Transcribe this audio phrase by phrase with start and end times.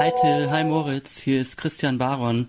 [0.00, 2.48] Hi Till, hi Moritz, hier ist Christian Baron.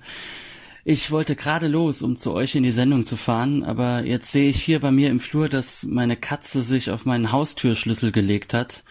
[0.86, 4.50] Ich wollte gerade los, um zu euch in die Sendung zu fahren, aber jetzt sehe
[4.50, 8.86] ich hier bei mir im Flur, dass meine Katze sich auf meinen Haustürschlüssel gelegt hat.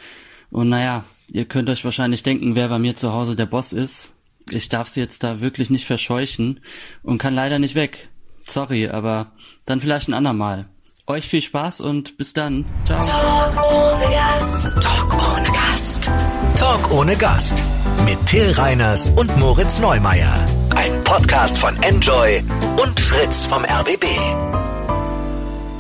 [0.51, 4.13] Und naja, ihr könnt euch wahrscheinlich denken, wer bei mir zu Hause der Boss ist.
[4.51, 6.61] Ich darf sie jetzt da wirklich nicht verscheuchen
[7.03, 8.11] und kann leider nicht weg.
[8.45, 9.33] Sorry, aber
[9.65, 10.69] dann vielleicht ein andermal.
[11.07, 12.67] Euch viel Spaß und bis dann.
[12.85, 13.01] Ciao.
[13.01, 14.83] Talk ohne Gast.
[14.83, 16.11] Talk ohne Gast.
[16.57, 17.65] Talk ohne Gast.
[18.05, 20.35] Mit Till Reiners und Moritz Neumeier.
[20.75, 22.43] Ein Podcast von Enjoy
[22.83, 24.07] und Fritz vom RBB.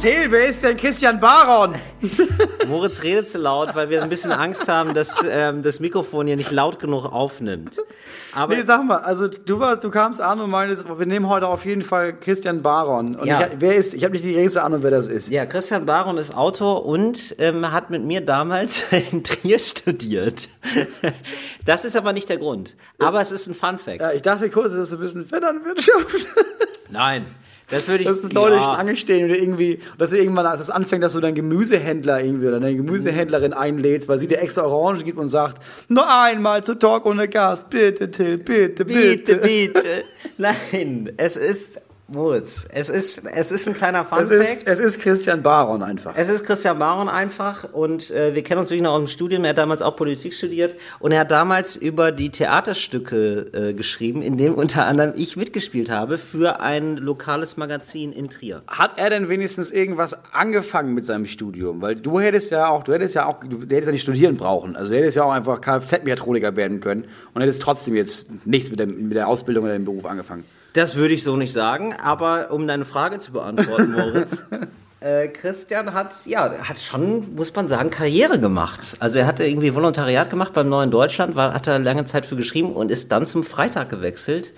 [0.00, 1.74] Till, wer ist denn Christian Baron?
[2.66, 6.36] Moritz redet zu laut, weil wir ein bisschen Angst haben, dass ähm, das Mikrofon hier
[6.36, 7.76] nicht laut genug aufnimmt.
[8.32, 11.48] Aber nee, sag mal, also du warst, du kamst an und meintest, wir nehmen heute
[11.48, 13.14] auf jeden Fall Christian Baron.
[13.14, 13.42] Und Ja.
[13.42, 13.92] ich, wer ist?
[13.92, 15.28] Ich habe nicht die geringste Ahnung, wer das ist.
[15.28, 20.48] ja, Christian Baron ist Autor und ähm, hat mit mir damals in Trier studiert.
[21.66, 22.74] Das ist aber nicht der Grund.
[22.98, 24.00] Aber es ist ein Fun Fact.
[24.00, 26.26] Ja, ich dachte kurz, das ist ein bisschen Vetternwirtschaft.
[26.88, 27.26] Nein.
[27.70, 28.60] Das würde ich Dass es Leute ja.
[28.60, 32.60] nicht angestehen oder irgendwie, dass irgendwann als das anfängt, dass du deinen Gemüsehändler irgendwie oder
[32.60, 37.06] deine Gemüsehändlerin einlädst, weil sie dir extra Orangen gibt und sagt, nur einmal zu Talk
[37.06, 39.36] ohne Gast, bitte Till, bitte, bitte.
[39.36, 40.04] Bitte, bitte.
[40.36, 42.66] Nein, es ist Moritz.
[42.70, 46.14] Es ist, es ist ein kleiner Fun Es ist, es ist Christian Baron einfach.
[46.16, 49.44] Es ist Christian Baron einfach und äh, wir kennen uns wirklich noch aus dem Studium.
[49.44, 54.22] Er hat damals auch Politik studiert und er hat damals über die Theaterstücke äh, geschrieben,
[54.22, 58.62] in dem unter anderem ich mitgespielt habe für ein lokales Magazin in Trier.
[58.66, 61.80] Hat er denn wenigstens irgendwas angefangen mit seinem Studium?
[61.80, 64.74] Weil du hättest ja auch, du hättest ja auch, du hättest ja nicht studieren brauchen.
[64.74, 68.80] Also du hättest ja auch einfach Kfz-Mechatroniker werden können und hättest trotzdem jetzt nichts mit,
[68.80, 70.44] dem, mit der Ausbildung oder dem Beruf angefangen.
[70.72, 74.42] Das würde ich so nicht sagen, aber um deine Frage zu beantworten, Moritz.
[75.00, 78.96] Äh, Christian hat, ja, hat schon, muss man sagen, Karriere gemacht.
[79.00, 82.36] Also er hatte irgendwie Volontariat gemacht beim Neuen Deutschland, war, hat er lange Zeit für
[82.36, 84.52] geschrieben und ist dann zum Freitag gewechselt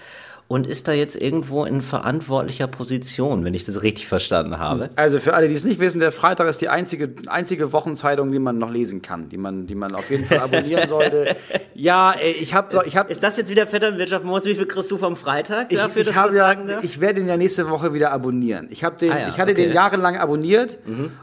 [0.52, 4.90] und ist da jetzt irgendwo in verantwortlicher Position, wenn ich das richtig verstanden habe.
[4.96, 8.38] Also für alle, die es nicht wissen, der Freitag ist die einzige, einzige Wochenzeitung, die
[8.38, 11.36] man noch lesen kann, die man, die man auf jeden Fall abonnieren sollte.
[11.72, 14.44] Ja, ich habe, ich habe, Ist das jetzt wieder Vetternwirtschaft, Moritz?
[14.44, 16.84] Wie viel kriegst du vom Freitag ich, dafür, ich dass du ja, sagen darfst?
[16.84, 18.68] ich werde ihn ja nächste Woche wieder abonnieren.
[18.68, 19.68] Ich den, Ah ja, ich hatte den okay.
[19.70, 19.74] Mhm.
[19.74, 20.80] jahrelang abonniert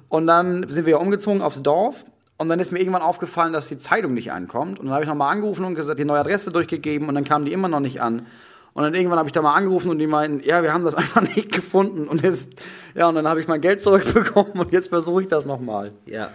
[0.08, 2.04] und dann sind wir ja umgezogen aufs Dorf.
[2.40, 4.80] Und dann ist mir irgendwann aufgefallen, dass die Zeitung nicht ankommt.
[4.80, 7.44] Und dann habe ich nochmal angerufen und gesagt, die neue Adresse durchgegeben und dann kam
[7.44, 8.26] die immer noch nicht an.
[8.80, 10.96] Und dann irgendwann habe ich da mal angerufen und die meinten, ja, wir haben das
[10.96, 12.08] einfach nicht gefunden.
[12.08, 12.50] Und jetzt,
[12.96, 15.92] ja, und dann habe ich mein Geld zurückbekommen und jetzt versuche ich das nochmal.
[16.06, 16.30] ja.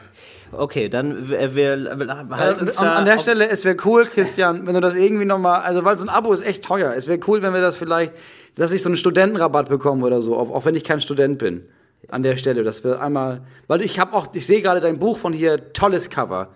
[0.53, 1.97] Okay, dann wir, wir
[2.31, 5.25] halt uns an, da an der Stelle, es wäre cool, Christian, wenn du das irgendwie
[5.25, 6.93] nochmal, also weil so ein Abo ist echt teuer.
[6.95, 8.13] Es wäre cool, wenn wir das vielleicht,
[8.55, 11.65] dass ich so einen Studentenrabatt bekomme oder so, auch, auch wenn ich kein Student bin.
[12.09, 15.17] An der Stelle, dass wir einmal, weil ich habe auch, ich sehe gerade dein Buch
[15.17, 16.51] von hier, tolles Cover.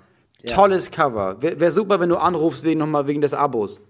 [0.47, 1.41] Tolles Cover.
[1.41, 3.81] Wäre wär super, wenn du anrufst wegen nochmal wegen des Abos.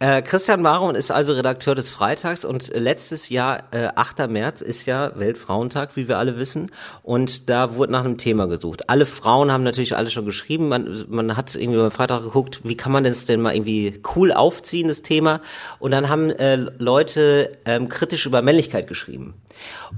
[0.00, 4.26] Äh, Christian Baron ist also Redakteur des Freitags und letztes Jahr, äh, 8.
[4.28, 6.70] März, ist ja Weltfrauentag, wie wir alle wissen.
[7.02, 8.90] Und da wurde nach einem Thema gesucht.
[8.90, 10.68] Alle Frauen haben natürlich alle schon geschrieben.
[10.68, 14.32] Man, man hat irgendwie beim Freitag geguckt, wie kann man das denn mal irgendwie cool
[14.32, 15.40] aufziehen, das Thema.
[15.78, 19.34] Und dann haben äh, Leute ähm, kritisch über Männlichkeit geschrieben.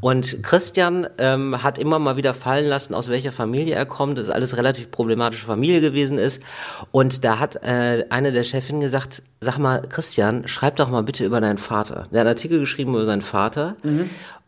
[0.01, 4.31] Und Christian ähm, hat immer mal wieder fallen lassen, aus welcher Familie er kommt, dass
[4.31, 6.43] alles relativ problematische Familie gewesen ist.
[6.91, 11.25] Und da hat äh, eine der Chefinnen gesagt, sag mal, Christian, schreib doch mal bitte
[11.25, 12.05] über deinen Vater.
[12.13, 13.77] Der hat einen Artikel geschrieben über seinen Vater.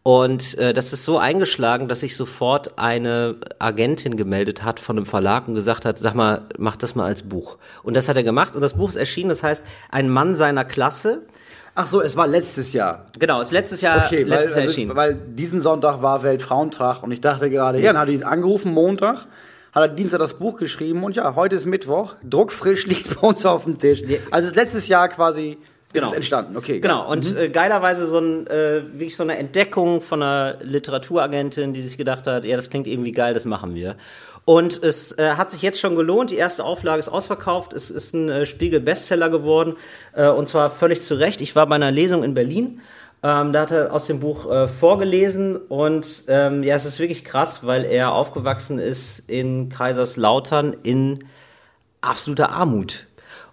[0.03, 5.05] Und äh, das ist so eingeschlagen, dass sich sofort eine Agentin gemeldet hat von einem
[5.05, 7.59] Verlag und gesagt hat, sag mal, mach das mal als Buch.
[7.83, 10.65] Und das hat er gemacht und das Buch ist erschienen, das heißt, ein Mann seiner
[10.65, 11.27] Klasse.
[11.81, 13.07] Ach so, es war letztes Jahr.
[13.21, 14.97] Genau, ist letztes Jahr, Okay, weil, letztes Jahr also, erschienen.
[14.97, 19.27] weil diesen Sonntag war Weltfrauentag und ich dachte gerade, ja, dann hat er angerufen, Montag,
[19.73, 23.47] hat er Dienstag das Buch geschrieben und ja, heute ist Mittwoch, druckfrisch liegt bei uns
[23.47, 24.03] auf dem Tisch.
[24.33, 25.59] Also es ist letztes Jahr quasi
[25.93, 26.81] ist es entstanden, okay.
[26.81, 31.81] Genau, und äh, geilerweise so ein, äh, wirklich so eine Entdeckung von einer Literaturagentin, die
[31.81, 33.97] sich gedacht hat, ja, das klingt irgendwie geil, das machen wir.
[34.49, 38.15] Und es äh, hat sich jetzt schon gelohnt, die erste Auflage ist ausverkauft, es ist
[38.15, 39.77] ein äh, Spiegel-Bestseller geworden.
[40.15, 41.43] Äh, und zwar völlig zu Recht.
[41.43, 42.81] Ich war bei einer Lesung in Berlin,
[43.23, 45.57] ähm, da hat er aus dem Buch äh, vorgelesen.
[45.57, 51.25] Und ähm, ja, es ist wirklich krass, weil er aufgewachsen ist in Kaiserslautern in
[52.01, 53.08] absoluter Armut.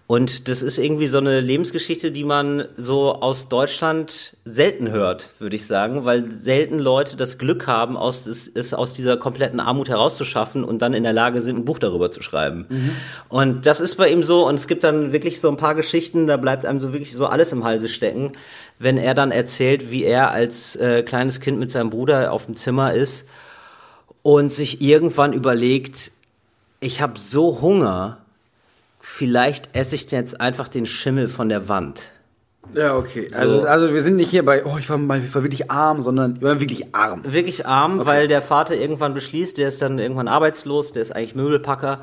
[0.08, 5.56] Und das ist irgendwie so eine Lebensgeschichte, die man so aus Deutschland selten hört, würde
[5.56, 9.88] ich sagen, weil selten Leute das Glück haben, aus, es, es aus dieser kompletten Armut
[9.88, 12.66] herauszuschaffen und dann in der Lage sind, ein Buch darüber zu schreiben.
[13.28, 16.28] Und das ist bei ihm so, und es gibt dann wirklich so ein paar Geschichten,
[16.28, 18.30] da bleibt einem so wirklich so alles im Halse stecken,
[18.78, 22.54] wenn er dann erzählt, wie er als äh, kleines Kind mit seinem Bruder auf dem
[22.54, 23.26] Zimmer ist
[24.22, 26.12] und sich irgendwann überlegt,
[26.78, 28.18] ich habe so Hunger,
[29.16, 32.10] vielleicht esse ich jetzt einfach den Schimmel von der Wand.
[32.74, 33.28] Ja, okay.
[33.32, 33.66] Also, So.
[33.66, 36.38] also wir sind nicht hier bei, oh, ich war, mal, ich war wirklich arm, sondern
[36.40, 37.22] wir waren wirklich arm.
[37.24, 41.34] Wirklich arm, weil der Vater irgendwann beschließt, der ist dann irgendwann arbeitslos, der ist eigentlich
[41.34, 42.00] Möbelpacker,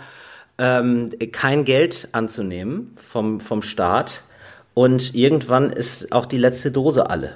[0.58, 4.24] ähm, kein Geld anzunehmen vom, vom Staat.
[4.74, 7.34] Und irgendwann ist auch die letzte Dose alle.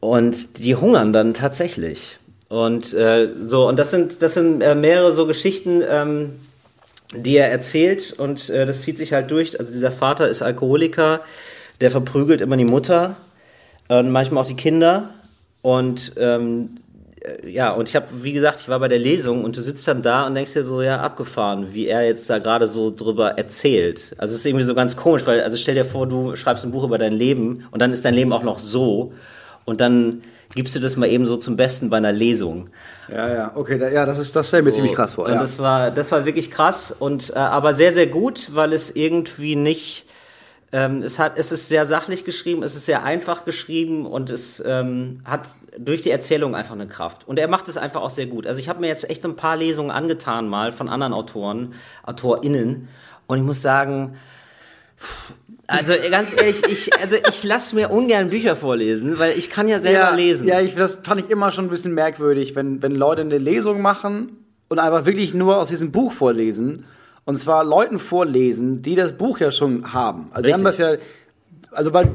[0.00, 2.18] Und die hungern dann tatsächlich.
[2.48, 6.36] Und äh, so, und das sind, das sind äh, mehrere so Geschichten, ähm,
[7.14, 9.58] die er erzählt und äh, das zieht sich halt durch.
[9.58, 11.20] Also dieser Vater ist Alkoholiker,
[11.80, 13.16] der verprügelt immer die Mutter
[13.88, 15.10] und manchmal auch die Kinder.
[15.62, 16.78] Und ähm,
[17.20, 19.86] äh, ja, und ich habe, wie gesagt, ich war bei der Lesung und du sitzt
[19.88, 23.38] dann da und denkst dir so, ja, abgefahren, wie er jetzt da gerade so drüber
[23.38, 24.14] erzählt.
[24.18, 26.72] Also es ist irgendwie so ganz komisch, weil, also stell dir vor, du schreibst ein
[26.72, 29.12] Buch über dein Leben und dann ist dein Leben auch noch so
[29.64, 30.22] und dann
[30.56, 32.70] gibst du das mal eben so zum Besten bei einer Lesung.
[33.08, 35.26] Ja, ja, okay, da, ja, das ist, das stelle ich mir ziemlich krass vor.
[35.26, 35.38] Und Ja.
[35.38, 39.54] das war, das war wirklich krass und äh, aber sehr, sehr gut, weil es irgendwie
[39.54, 40.06] nicht,
[40.72, 44.60] ähm, es hat, es ist sehr sachlich geschrieben, es ist sehr einfach geschrieben und es
[44.66, 45.42] ähm, hat
[45.78, 47.28] durch die Erzählung einfach eine Kraft.
[47.28, 48.46] Und er macht es einfach auch sehr gut.
[48.46, 52.88] Also ich habe mir jetzt echt ein paar Lesungen angetan mal von anderen Autoren, AutorInnen
[53.26, 54.16] und ich muss sagen,
[55.66, 59.80] also ganz ehrlich, ich, also ich lasse mir ungern Bücher vorlesen, weil ich kann ja
[59.80, 60.46] selber ja, lesen.
[60.46, 63.80] Ja, ich, das fand ich immer schon ein bisschen merkwürdig, wenn, wenn Leute eine Lesung
[63.82, 64.32] machen
[64.68, 66.84] und einfach wirklich nur aus diesem Buch vorlesen.
[67.24, 70.28] Und zwar Leuten vorlesen, die das Buch ja schon haben.
[70.30, 71.00] Also die haben das Richtig.
[71.00, 72.10] ja, also weil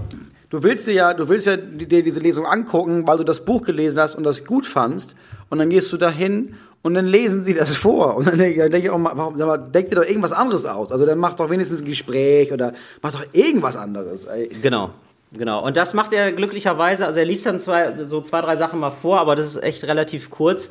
[0.50, 3.64] du willst dir ja, du willst ja dir diese Lesung angucken, weil du das Buch
[3.64, 5.16] gelesen hast und das gut fandst.
[5.50, 8.16] Und dann gehst du dahin und dann lesen sie das vor.
[8.18, 10.92] Und dann denke denk ich auch mal, warum, mal, denk dir doch irgendwas anderes aus.
[10.92, 14.28] Also dann mach doch wenigstens ein Gespräch oder mach doch irgendwas anderes.
[14.62, 14.90] Genau,
[15.32, 15.64] genau.
[15.64, 17.06] Und das macht er glücklicherweise.
[17.06, 19.84] Also er liest dann zwei, so zwei, drei Sachen mal vor, aber das ist echt
[19.84, 20.70] relativ kurz.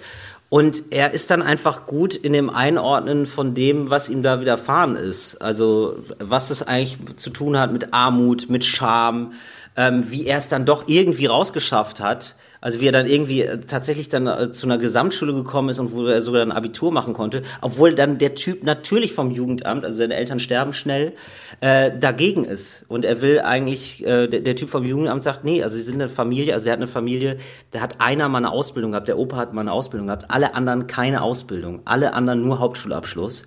[0.49, 4.97] Und er ist dann einfach gut in dem Einordnen von dem, was ihm da widerfahren
[4.97, 5.41] ist.
[5.41, 9.35] Also was es eigentlich zu tun hat mit Armut, mit Scham,
[9.77, 12.35] ähm, wie er es dann doch irgendwie rausgeschafft hat.
[12.61, 15.93] Also wie er dann irgendwie äh, tatsächlich dann äh, zu einer Gesamtschule gekommen ist und
[15.93, 19.97] wo er sogar ein Abitur machen konnte, obwohl dann der Typ natürlich vom Jugendamt, also
[19.97, 21.15] seine Eltern sterben schnell,
[21.61, 22.85] äh, dagegen ist.
[22.89, 25.95] Und er will eigentlich, äh, der, der Typ vom Jugendamt sagt, nee, also sie sind
[25.95, 27.39] eine Familie, also er hat eine Familie,
[27.71, 30.55] da hat einer mal eine Ausbildung gehabt, der Opa hat mal eine Ausbildung gehabt, alle
[30.55, 33.47] anderen keine Ausbildung, alle anderen nur Hauptschulabschluss.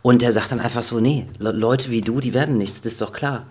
[0.00, 2.92] Und der sagt dann einfach so, nee, Le Leute wie du, die werden nichts, das
[2.92, 3.46] ist doch klar.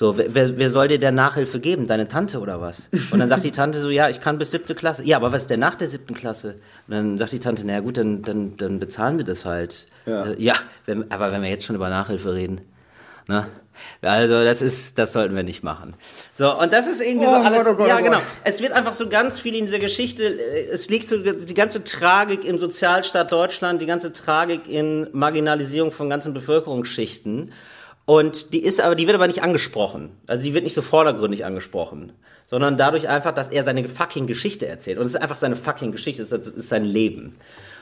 [0.00, 1.86] So, wer- wer, soll dir der Nachhilfe geben?
[1.86, 2.88] Deine Tante oder was?
[3.10, 5.04] Und dann sagt die Tante so, ja, ich kann bis siebte Klasse.
[5.04, 6.54] Ja, aber was ist denn nach der siebten Klasse?
[6.88, 9.84] Und dann sagt die Tante, naja gut, dann, dann, dann bezahlen wir das halt.
[10.06, 10.22] Ja.
[10.22, 10.54] Also, ja
[10.86, 12.62] wenn, aber wenn wir jetzt schon über Nachhilfe reden.
[13.28, 13.46] Ne?
[14.00, 15.92] Also das ist, das sollten wir nicht machen.
[16.32, 17.58] So, und das ist irgendwie so Oh alles.
[17.64, 18.22] Gott, oh Gott, ja, oh genau.
[18.42, 21.84] Es wird einfach so ganz viel in dieser Geschichte, äh, es liegt so die ganze
[21.84, 27.52] Tragik im Sozialstaat Deutschland, die ganze Tragik in Marginalisierung von ganzen Bevölkerungsschichten.
[28.10, 30.10] Und die ist aber, die wird aber nicht angesprochen.
[30.26, 32.12] Also die wird nicht so vordergründig angesprochen.
[32.44, 34.98] Sondern dadurch einfach, dass er seine fucking Geschichte erzählt.
[34.98, 37.36] Und es ist einfach seine fucking Geschichte, es ist, sein Leben.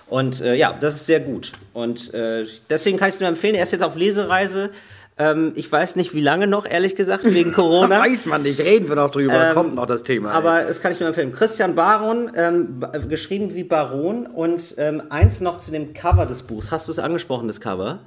[0.06, 1.52] Und äh, ja, das ist sehr gut.
[1.72, 3.54] Und äh, deswegen kann ich es nur empfehlen.
[3.54, 4.69] Er ist jetzt auf Lesereise.
[5.16, 7.98] Ähm, ich weiß nicht, wie lange noch, ehrlich gesagt, wegen Corona.
[8.04, 10.32] Weiß man nicht, reden wir noch drüber, Ähm, kommt noch das Thema.
[10.32, 10.36] ey.
[10.36, 11.32] Aber das kann ich nur empfehlen.
[11.32, 14.26] Christian Baron, ähm, geschrieben wie Baron.
[14.26, 16.70] Und ähm, eins noch zu dem Cover des Buchs.
[16.70, 18.00] Hast du es angesprochen, das Cover?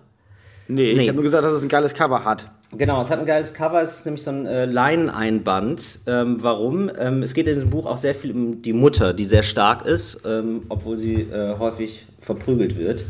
[0.75, 1.01] Nee, nee.
[1.01, 2.49] ich habe nur gesagt, dass es ein geiles Cover hat.
[2.77, 5.99] Genau, es hat ein geiles Cover, es ist nämlich so ein äh, Leineneinband.
[6.07, 6.89] Ähm, warum?
[6.97, 9.85] Ähm, es geht in dem Buch auch sehr viel um die Mutter, die sehr stark
[9.85, 13.03] ist, ähm, obwohl sie äh, häufig verprügelt wird.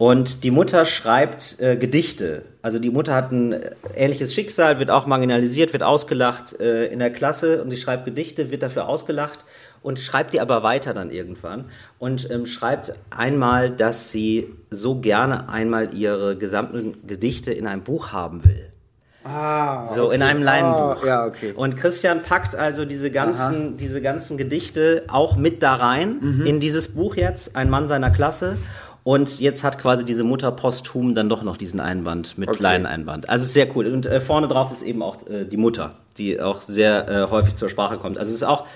[0.00, 2.42] Und die Mutter schreibt äh, Gedichte.
[2.62, 6.98] Also die Mutter hat ein äh, ähnliches Schicksal, wird auch marginalisiert, wird ausgelacht äh, in
[7.00, 9.40] der Klasse und sie schreibt Gedichte, wird dafür ausgelacht
[9.82, 11.64] und schreibt die aber weiter dann irgendwann
[11.98, 18.12] und ähm, schreibt einmal, dass sie so gerne einmal ihre gesamten Gedichte in einem Buch
[18.12, 18.66] haben will.
[19.24, 21.02] Ah, So in einem Leinenbuch.
[21.02, 21.52] Ah, ja, okay.
[21.54, 26.46] Und Christian packt also diese ganzen, diese ganzen Gedichte auch mit da rein Mhm.
[26.46, 28.56] in dieses Buch jetzt, ein Mann seiner Klasse.
[29.02, 32.62] Und jetzt hat quasi diese Mutter posthum dann doch noch diesen Einband mit Okay.
[32.62, 33.28] Leineneinband.
[33.28, 33.86] Also ist sehr cool.
[33.86, 37.56] Und äh, vorne drauf ist eben auch äh, die Mutter, die auch sehr äh, häufig
[37.56, 38.18] zur Sprache kommt.
[38.18, 38.66] Also es ist auch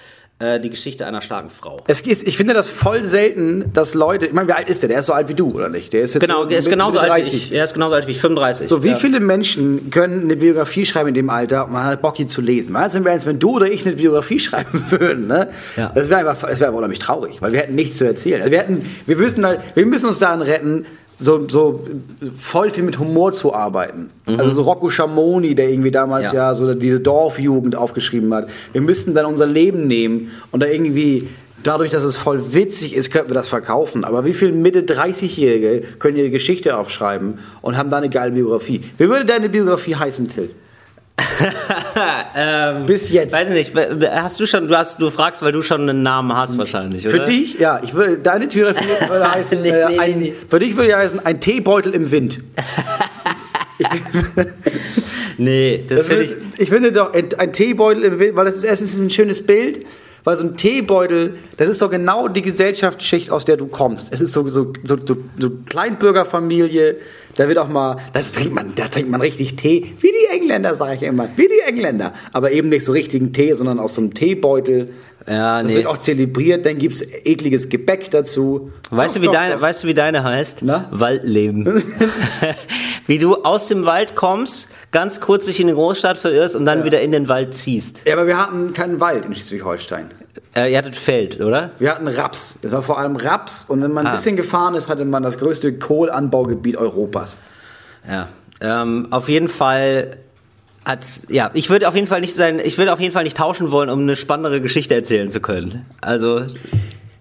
[0.41, 1.85] äh, die Geschichte einer starken Frau.
[1.87, 4.88] Es ist, ich finde das voll selten, dass Leute, ich meine, wie alt ist der?
[4.88, 5.93] Der ist so alt wie du, oder nicht?
[5.93, 7.53] Der ist jetzt Genau, so er ist Mitte- genauso alt wie ich.
[7.53, 8.69] Er ist genauso alt wie ich, 35.
[8.69, 8.97] So, wie ja.
[8.97, 12.41] viele Menschen können eine Biografie schreiben in dem Alter und man hat Bock, die zu
[12.41, 12.73] lesen?
[12.73, 15.49] Mal als wenn, wenn du oder ich eine Biografie schreiben würden, ne?
[15.76, 15.93] Ja.
[15.95, 18.41] Das wäre einfach, das wäre unheimlich traurig, weil wir hätten nichts zu erzählen.
[18.41, 20.85] Also wir hätten, wir wüssten halt, wir müssen uns daran retten,
[21.25, 21.85] so, so
[22.38, 24.11] voll viel mit Humor zu arbeiten.
[24.26, 26.50] Also so Rocco Schamoni, der irgendwie damals ja.
[26.50, 26.54] Ja.
[26.54, 28.49] so diese Dorfjugend aufgeschrieben hat.
[28.73, 31.28] Wir müssten dann unser Leben nehmen und da irgendwie
[31.62, 34.04] dadurch, dass es voll witzig ist, könnten wir das verkaufen.
[34.04, 38.83] Aber wie viele Mitte 30-Jährige können ihre Geschichte aufschreiben und haben da eine geile Biografie?
[38.99, 40.50] Wie würde deine Biografie heißen, Till?
[42.37, 43.33] ähm, Bis jetzt.
[43.33, 43.73] Weiß ich nicht,
[44.11, 47.18] hast du schon, du hast, du fragst, weil du schon einen Namen hast wahrscheinlich, oder?
[47.18, 50.59] Für dich, ja, ich würde, deine Biografie würde heißen, Nee, äh, nee, ein, nee, für
[50.59, 52.40] dich würde ja heißen, ein Teebeutel im Wind.
[55.37, 58.56] Nee, das, Das finde ich, ich, finde doch, ein, ein Teebeutel im Wind, weil das
[58.56, 59.85] ist erstens ein schönes Bild,
[60.23, 64.12] weil so ein Teebeutel, das ist doch genau die Gesellschaftsschicht, aus der du kommst.
[64.12, 66.97] Es ist so, so, so, so, so Kleinbürgerfamilie,
[67.37, 70.75] da wird auch mal, da trinkt man, da trinkt man richtig Tee, wie die Engländer,
[70.75, 72.12] sage ich immer, wie die Engländer.
[72.33, 74.91] Aber eben nicht so richtigen Tee, sondern aus so einem Teebeutel.
[75.26, 75.79] Ja, das nee.
[75.79, 78.73] wird auch zelebriert, dann gibt's ekliges Gebäck dazu.
[78.91, 79.61] weißt du, Doch, wie doch, deine, doch.
[79.62, 80.59] weißt du, wie deine heißt?
[80.62, 80.87] Na?
[80.91, 81.83] Waldleben.
[83.07, 86.85] wie du aus dem Wald kommst, ganz kurz dich in die Großstadt verirrst und dann
[86.85, 88.03] wieder in den Wald ziehst.
[88.07, 90.11] Ja, aber wir hatten keinen Wald in Schleswig-Holstein.
[90.57, 91.71] Äh, ihr hattet Feld, oder?
[91.79, 92.59] Wir hatten Raps.
[92.62, 93.64] Das war vor allem Raps.
[93.69, 94.17] Und wenn man ein Ah.
[94.17, 97.38] bisschen gefahren ist, hatte man das größte Kohlanbaugebiet Europas.
[98.09, 98.29] Ja.
[98.61, 100.17] Ähm, auf jeden Fall
[100.85, 103.37] hat, ja, ich würde auf jeden Fall nicht sein, ich würde auf jeden Fall nicht
[103.37, 105.87] tauschen wollen, um eine spannendere Geschichte erzählen zu können.
[106.00, 106.43] Also,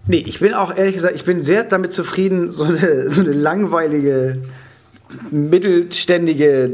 [0.06, 3.32] Nee, ich bin auch ehrlich gesagt, ich bin sehr damit zufrieden, so eine, so eine
[3.32, 4.42] langweilige,
[5.30, 6.72] mittelständige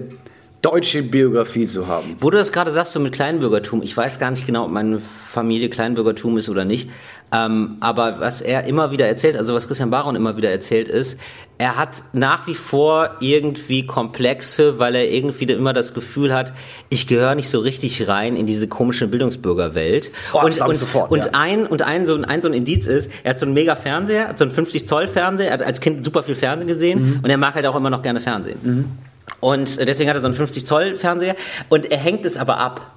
[0.62, 2.16] deutsche Biografie zu haben.
[2.20, 5.00] Wo du das gerade sagst, so mit Kleinbürgertum, ich weiß gar nicht genau, ob meine
[5.00, 6.90] Familie Kleinbürgertum ist oder nicht.
[7.32, 11.18] Ähm, aber was er immer wieder erzählt, also was Christian Baron immer wieder erzählt, ist,
[11.58, 16.52] er hat nach wie vor irgendwie Komplexe, weil er irgendwie immer das Gefühl hat,
[16.88, 20.10] ich gehöre nicht so richtig rein in diese komische Bildungsbürgerwelt.
[20.32, 21.30] Das und und, sofort, und ja.
[21.34, 24.34] ein und ein so, ein so ein Indiz ist, er hat so einen mega Fernseher,
[24.36, 27.20] so einen 50 Zoll Fernseher, er hat als Kind super viel Fernsehen gesehen Mhm.
[27.22, 28.96] und er mag halt auch immer noch gerne Fernsehen.
[29.40, 31.34] Und deswegen hat er so einen 50 Zoll Fernseher
[31.68, 32.92] und er hängt es aber ab.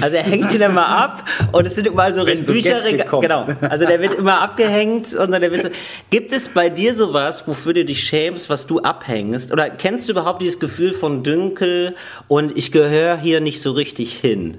[0.00, 3.08] Also er hängt ihn immer ab und es sind überall so Wenn so Bücherregale.
[3.08, 3.22] Kommen.
[3.22, 3.46] Genau.
[3.60, 5.68] Also der wird immer abgehängt und dann der wird so.
[6.10, 9.52] Gibt es bei dir sowas, wofür du dich schämst, was du abhängst?
[9.52, 11.94] Oder kennst du überhaupt dieses Gefühl von Dünkel
[12.26, 14.58] und ich gehöre hier nicht so richtig hin?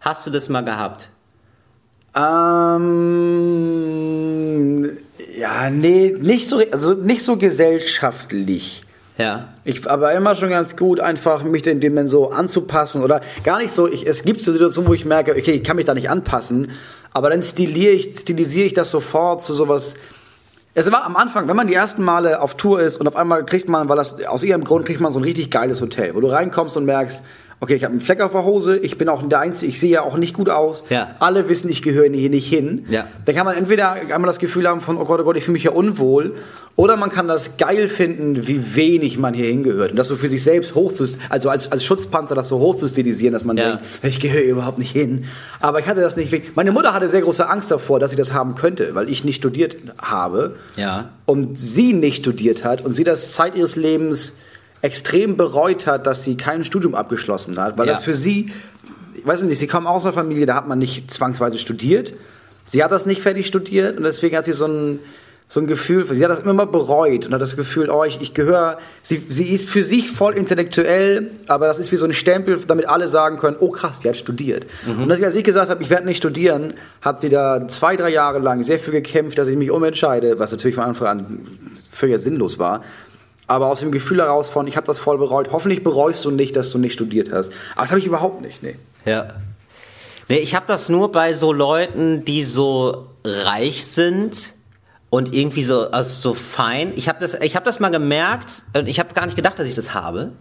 [0.00, 1.10] Hast du das mal gehabt?
[2.14, 2.86] Ähm,
[5.38, 8.85] ja, nee, nicht so, also nicht so gesellschaftlich.
[9.18, 9.48] Ja.
[9.64, 13.72] Ich aber immer schon ganz gut, einfach mich dem dann so anzupassen oder gar nicht
[13.72, 13.88] so.
[13.88, 16.72] Ich, es gibt so Situationen, wo ich merke, okay, ich kann mich da nicht anpassen,
[17.12, 19.94] aber dann stiliere ich, stilisiere ich das sofort zu sowas.
[20.74, 23.46] Es war am Anfang, wenn man die ersten Male auf Tour ist und auf einmal
[23.46, 26.20] kriegt man, weil das aus irgendeinem Grund kriegt man so ein richtig geiles Hotel, wo
[26.20, 27.22] du reinkommst und merkst,
[27.60, 29.90] okay, ich habe einen Fleck auf der Hose, ich bin auch der Einzige, ich sehe
[29.90, 30.84] ja auch nicht gut aus.
[30.90, 31.16] Ja.
[31.20, 32.84] Alle wissen, ich gehöre hier nicht hin.
[32.90, 33.06] Ja.
[33.24, 35.54] Dann kann man entweder einmal das Gefühl haben von, oh Gott, oh Gott, ich fühle
[35.54, 36.34] mich hier unwohl,
[36.78, 39.92] oder man kann das geil finden, wie wenig man hier hingehört.
[39.92, 42.76] Und das so für sich selbst hoch zu, also als, als Schutzpanzer das so hoch
[42.76, 43.76] zu stilisieren, dass man Ja.
[43.76, 45.24] denkt, ich gehöre hier überhaupt nicht hin.
[45.60, 46.30] Aber ich hatte das nicht.
[46.32, 49.24] wirklich- Meine Mutter hatte sehr große Angst davor, dass sie das haben könnte, weil ich
[49.24, 50.56] nicht studiert habe.
[50.76, 51.08] Ja.
[51.24, 54.34] Und sie nicht studiert hat und sie das Zeit ihres Lebens
[54.82, 57.92] extrem bereut hat, dass sie kein Studium abgeschlossen hat, weil Ja.
[57.94, 58.52] das für sie,
[59.14, 62.12] ich weiß nicht, sie kommen aus einer Familie, da hat man nicht zwangsweise studiert.
[62.64, 64.98] Sie hat das nicht fertig studiert und deswegen hat sie so ein,
[65.48, 68.20] so ein Gefühl, sie hat das immer mal bereut und hat das Gefühl, oh, ich,
[68.20, 72.12] ich gehöre, sie, sie ist für sich voll intellektuell, aber das ist wie so ein
[72.12, 74.66] Stempel, damit alle sagen können, oh krass, die hat studiert.
[74.88, 77.94] Und als ich, als ich gesagt habe, ich werde nicht studieren, hat sie da zwei,
[77.94, 81.46] drei Jahre lang sehr viel gekämpft, dass ich mich umentscheide, was natürlich von Anfang an
[81.92, 82.82] völlig sinnlos war.
[83.46, 85.50] Aber aus dem Gefühl heraus von, ich habe das voll bereut.
[85.52, 87.52] Hoffentlich bereust du nicht, dass du nicht studiert hast.
[87.74, 88.76] Aber das habe ich überhaupt nicht, nee.
[89.04, 89.28] Ja.
[90.28, 94.54] Nee, ich habe das nur bei so Leuten, die so reich sind
[95.10, 96.92] und irgendwie so also so fein.
[96.96, 99.68] Ich habe das ich habe das mal gemerkt und ich habe gar nicht gedacht, dass
[99.68, 100.32] ich das habe.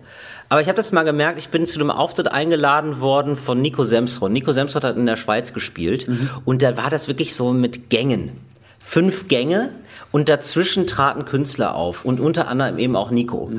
[0.49, 3.83] Aber ich habe das mal gemerkt, ich bin zu einem Auftritt eingeladen worden von Nico
[3.83, 4.31] Semsrott.
[4.31, 6.07] Nico Semsrott hat in der Schweiz gespielt
[6.45, 8.31] und da war das wirklich so mit Gängen.
[8.79, 9.71] Fünf Gänge
[10.15, 13.51] und dazwischen traten Künstler auf und unter anderem eben auch Nico.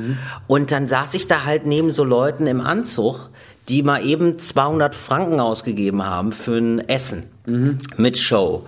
[0.47, 3.29] Und dann saß ich da halt neben so Leuten im Anzug,
[3.69, 7.29] die mal eben 200 Franken ausgegeben haben für ein Essen
[7.95, 8.65] mit Show.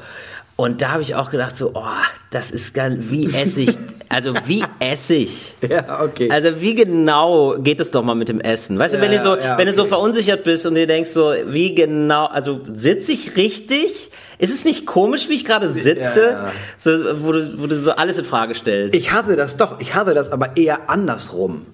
[0.56, 1.82] Und da habe ich auch gedacht so, oh,
[2.30, 3.76] das ist geil, wie Essig,
[4.10, 5.56] also wie Essig.
[5.68, 6.30] Ja, okay.
[6.30, 8.78] Also wie genau geht es doch mal mit dem Essen?
[8.78, 9.90] Weißt du, Ja, wenn du so, ja, wenn du so okay.
[9.90, 14.12] verunsichert bist und dir denkst so, wie genau, also sitze ich richtig?
[14.40, 16.32] Ist es nicht komisch, wie ich gerade sitze?
[16.32, 16.52] Ja.
[16.78, 16.92] So,
[17.24, 18.96] wo, du, wo du so alles in Frage stellst.
[18.96, 21.68] Ich hatte das doch, ich hatte das aber eher andersrum.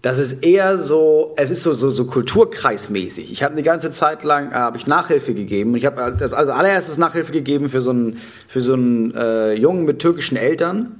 [0.00, 3.32] Das ist eher so, es ist so, so, so kulturkreismäßig.
[3.32, 5.74] Ich habe eine ganze Zeit lang, äh, habe ich Nachhilfe gegeben.
[5.76, 9.84] Ich habe das als allererstes Nachhilfe gegeben für so einen, für so einen äh, Jungen
[9.84, 10.94] mit türkischen Eltern.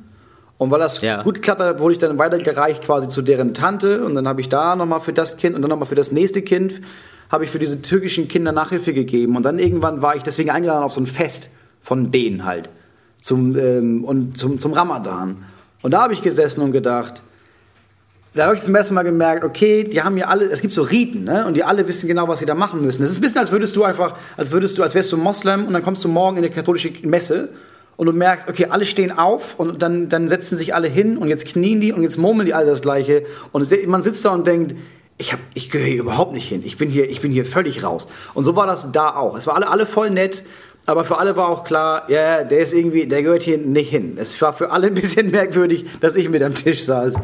[0.59, 1.23] Und weil das Ja.
[1.23, 4.05] gut geklappt hat, wurde ich dann weitergereicht quasi zu deren Tante.
[4.05, 6.43] Und dann habe ich da nochmal für das Kind und dann nochmal für das nächste
[6.43, 6.81] Kind,
[7.31, 9.37] habe ich für diese türkischen Kinder Nachhilfe gegeben.
[9.37, 11.51] Und dann irgendwann war ich deswegen eingeladen auf so ein Fest
[11.83, 12.71] von denen halt.
[13.21, 15.45] zum, ähm, und zum, zum Ramadan.
[15.83, 17.21] Und da habe ich gesessen und gedacht,
[18.35, 20.83] da habe ich zum ersten Mal gemerkt, okay, die haben ja alle, es gibt so
[20.83, 21.47] Riten, ne?
[21.47, 23.03] Und die alle wissen genau, was sie da machen müssen.
[23.03, 25.67] Es ist ein bisschen, als würdest du einfach, als würdest du, als wärst du Moslem
[25.67, 27.49] und dann kommst du morgen in eine katholische Messe
[27.97, 31.29] und du merkst, okay, alle stehen auf und dann, dann setzen sich alle hin und
[31.29, 33.25] jetzt knien die und jetzt murmeln die alle das Gleiche.
[33.51, 34.77] Und man sitzt da und denkt,
[35.19, 36.63] ich, hab, ich gehöre hier überhaupt nicht hin.
[36.65, 38.09] Ich bin hier, ich bin hier völlig raus.
[38.35, 39.37] Und so war das da auch.
[39.37, 40.45] Es war alle, alle voll nett.
[40.87, 44.17] Aber für alle war auch klar, ja, der ist irgendwie, der gehört hier nicht hin.
[44.19, 47.17] Es war für alle ein bisschen merkwürdig, dass ich mit am Tisch saß.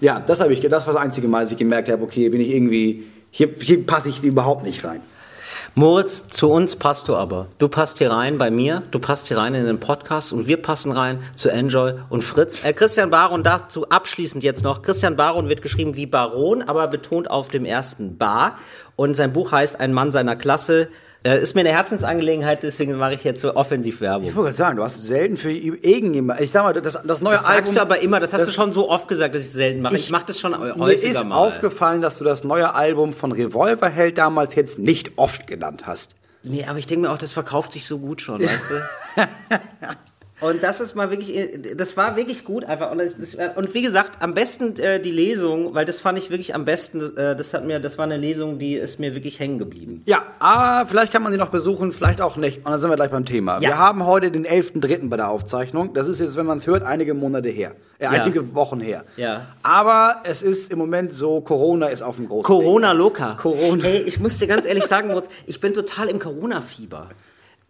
[0.00, 2.40] Ja, das habe ich, das war das einzige Mal, dass ich gemerkt habe, okay, bin
[2.40, 5.02] ich irgendwie, hier, hier passe ich überhaupt nicht rein.
[5.76, 7.46] Moritz, zu uns passt du aber.
[7.58, 10.60] Du passt hier rein bei mir, du passt hier rein in den Podcast und wir
[10.60, 12.64] passen rein zu Enjoy und Fritz.
[12.64, 14.82] Äh, Christian Baron dazu abschließend jetzt noch.
[14.82, 18.58] Christian Baron wird geschrieben wie Baron, aber betont auf dem ersten Bar.
[18.96, 20.88] Und sein Buch heißt Ein Mann seiner Klasse.
[21.22, 24.26] Äh, ist mir eine Herzensangelegenheit, deswegen mache ich jetzt so offensiv Werbung.
[24.28, 27.34] Ich wollte gerade sagen, du hast selten für irgendjemand, ich sag mal, das, das neue
[27.36, 27.66] Das Album.
[27.66, 29.52] sagst du aber immer, das hast das- du schon so oft gesagt, dass ich es
[29.54, 29.96] selten mache.
[29.98, 31.36] Ich, mache das schon Mir häufiger ist mal.
[31.36, 36.14] aufgefallen, dass du das neue Album von Revolverheld damals jetzt nicht oft genannt hast.
[36.42, 39.22] Nee, aber ich denke mir auch, das verkauft sich so gut schon, weißt du?
[40.40, 42.90] Und das ist mal wirklich, das war wirklich gut einfach.
[42.90, 46.54] Und, das, und wie gesagt, am besten äh, die Lesung, weil das fand ich wirklich
[46.54, 47.00] am besten.
[47.16, 50.02] Äh, das hat mir, das war eine Lesung, die ist mir wirklich hängen geblieben.
[50.06, 52.58] Ja, ah, vielleicht kann man sie noch besuchen, vielleicht auch nicht.
[52.64, 53.54] Und dann sind wir gleich beim Thema.
[53.56, 53.60] Ja.
[53.70, 55.08] Wir haben heute den 11.3.
[55.08, 55.92] bei der Aufzeichnung.
[55.94, 57.72] Das ist jetzt, wenn man es hört, einige Monate her.
[57.98, 58.10] Äh, Ja.
[58.10, 59.04] einige Wochen her.
[59.16, 59.46] Ja.
[59.62, 63.36] Aber es ist im Moment so, Corona ist auf dem großen Corona Ding.
[63.36, 63.84] Corona.
[63.84, 65.12] Ey, ich muss dir ganz ehrlich sagen,
[65.46, 67.08] ich bin total im Corona-Fieber.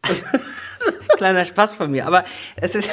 [1.16, 2.24] Kleiner Spaß von mir, aber
[2.56, 2.88] es ist,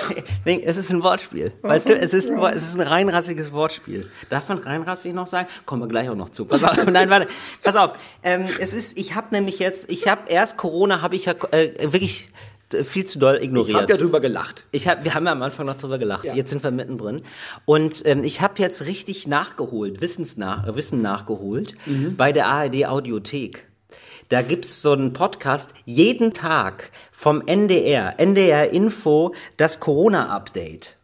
[0.46, 1.54] es ist ein Wortspiel.
[1.62, 4.10] Weißt du, es ist, ein, es ist ein reinrassiges Wortspiel.
[4.30, 5.48] Darf man reinrassig noch sagen?
[5.66, 6.46] Kommen wir gleich auch noch zu.
[6.46, 7.28] Pass auf, nein, warte,
[7.64, 7.94] pass auf.
[8.24, 11.92] Ähm, es ist, ich habe nämlich jetzt, ich habe erst Corona, habe ich ja äh,
[11.94, 12.30] wirklich
[12.84, 13.78] viel zu doll Ich ignoriert.
[13.82, 14.66] habe ja drüber gelacht.
[14.72, 16.26] Ich hab, wir haben ja am Anfang noch drüber gelacht.
[16.26, 16.34] Ja.
[16.36, 17.22] Jetzt sind wir mittendrin.
[17.64, 22.18] Und ähm, ich habe jetzt richtig nachgeholt, Wissensnach, äh, Wissen nachgeholt Mhm.
[22.18, 23.67] bei der ARD Audiothek.
[24.30, 30.96] Da gibt's so einen Podcast jeden Tag vom NDR, NDR Info, das Corona-Update.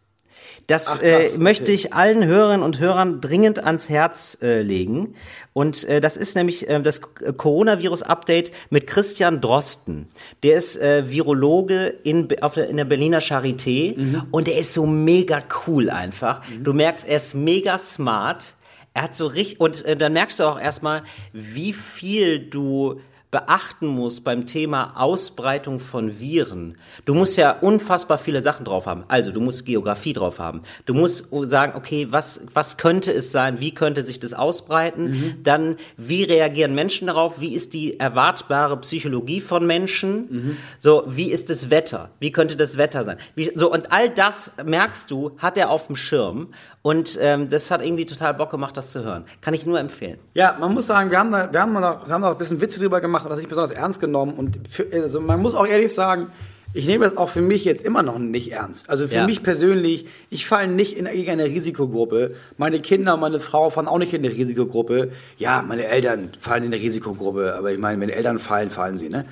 [0.68, 1.38] Das Ach, krass, äh, okay.
[1.40, 5.16] möchte ich allen Hörerinnen und Hörern dringend ans Herz äh, legen.
[5.52, 10.08] Und äh, das ist nämlich äh, das Coronavirus-Update mit Christian Drosten.
[10.44, 14.24] Der ist äh, Virologe in, auf der, in der Berliner Charité Mhm.
[14.32, 16.42] und der ist so mega cool einfach.
[16.62, 18.56] Du merkst, er ist mega smart.
[18.94, 23.02] Er hat so richtig, und äh, dann merkst du auch erstmal, wie viel du
[23.34, 26.78] beachten musst beim Thema Ausbreitung von Viren.
[27.04, 29.04] Du musst ja unfassbar viele Sachen drauf haben.
[29.08, 30.62] Also, du musst Geografie drauf haben.
[30.86, 33.60] Du musst sagen, okay, was, was könnte es sein?
[33.60, 35.40] Wie könnte sich das ausbreiten?
[35.44, 37.42] Dann, wie reagieren Menschen darauf?
[37.42, 40.58] Wie ist die erwartbare Psychologie von Menschen?
[40.78, 42.12] So, wie ist das Wetter?
[42.20, 43.18] Wie könnte das Wetter sein?
[43.34, 46.54] Wie, so, und all das merkst du, hat er auf dem Schirm.
[46.84, 49.24] Und ähm, das hat irgendwie total Bock gemacht, das zu hören.
[49.42, 50.20] Kann ich nur empfehlen.
[50.34, 52.60] Ja, man muss sagen, wir haben da, wir haben da, wir haben da ein bisschen
[52.62, 54.34] Witze drüber gemacht und das nicht besonders ernst genommen.
[54.34, 56.28] Und für, also man muss auch ehrlich sagen,
[56.74, 58.90] ich nehme das auch für mich jetzt immer noch nicht ernst.
[58.90, 59.26] Also für Ja.
[59.26, 62.36] mich persönlich, ich falle nicht in irgendeine Risikogruppe.
[62.58, 65.12] Meine Kinder, meine Frau fallen auch nicht in eine Risikogruppe.
[65.38, 69.08] Ja, meine Eltern fallen in eine Risikogruppe, aber ich meine, wenn Eltern fallen, fallen sie,
[69.10, 69.24] ne?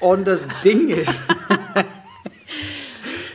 [0.00, 1.20] Und das Ding ist,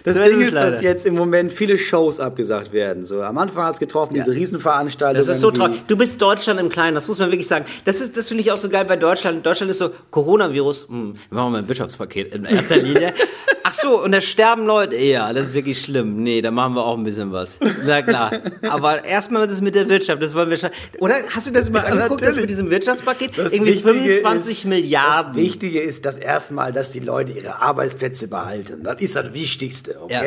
[0.07, 3.05] das So ist Ding es ist, dass jetzt im Moment viele Shows abgesagt werden.
[3.05, 5.17] So, am Anfang hat es getroffen, diese Riesenveranstaltung.
[5.17, 5.83] Das ist so traurig.
[5.87, 7.65] Du bist Deutschland im Kleinen, das muss man wirklich sagen.
[7.83, 9.45] Das ist, das finde ich auch so geil bei Deutschland.
[9.45, 10.87] Deutschland ist so Coronavirus.
[10.87, 13.13] Hm, wir machen mal ein Wirtschaftspaket in erster Linie.
[13.69, 14.95] Ach so, und da sterben Leute.
[14.95, 16.23] Ja, das ist wirklich schlimm.
[16.23, 17.59] Nee, da machen wir auch ein bisschen was.
[17.85, 18.31] Na klar.
[18.61, 20.69] Aber erstmal das mit der Wirtschaft, das wollen wir schon.
[20.99, 22.41] Oder hast du das mal Ja, angeguckt, das natürlich.
[22.43, 23.37] mit diesem Wirtschaftspaket?
[23.37, 25.33] Das Irgendwie Wichtige 25 ist, Milliarden.
[25.33, 28.83] Das Wichtige ist das erstmal, dass die Leute ihre Arbeitsplätze behalten.
[28.83, 30.13] Das ist das Wichtigste, okay?
[30.13, 30.21] Ja,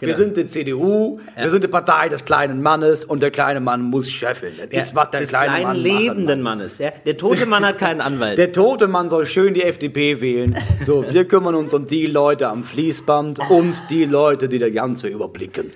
[0.00, 0.14] Wir genau.
[0.18, 4.10] sind die CDU, wir sind die Partei des kleinen Mannes und der kleine Mann muss
[4.10, 4.52] scheffeln.
[4.58, 6.76] Das Ja, ist, was der des kleine kleinen Mann lebenden machen Mannes.
[6.78, 6.90] Ja?
[7.06, 8.36] Der tote Mann hat keinen Anwalt.
[8.42, 10.58] Der tote Mann soll schön die FDP wählen.
[10.84, 15.06] So, wir kümmern uns um die Leute am Fließband und die Leute, die das Ganze
[15.06, 15.70] überblicken.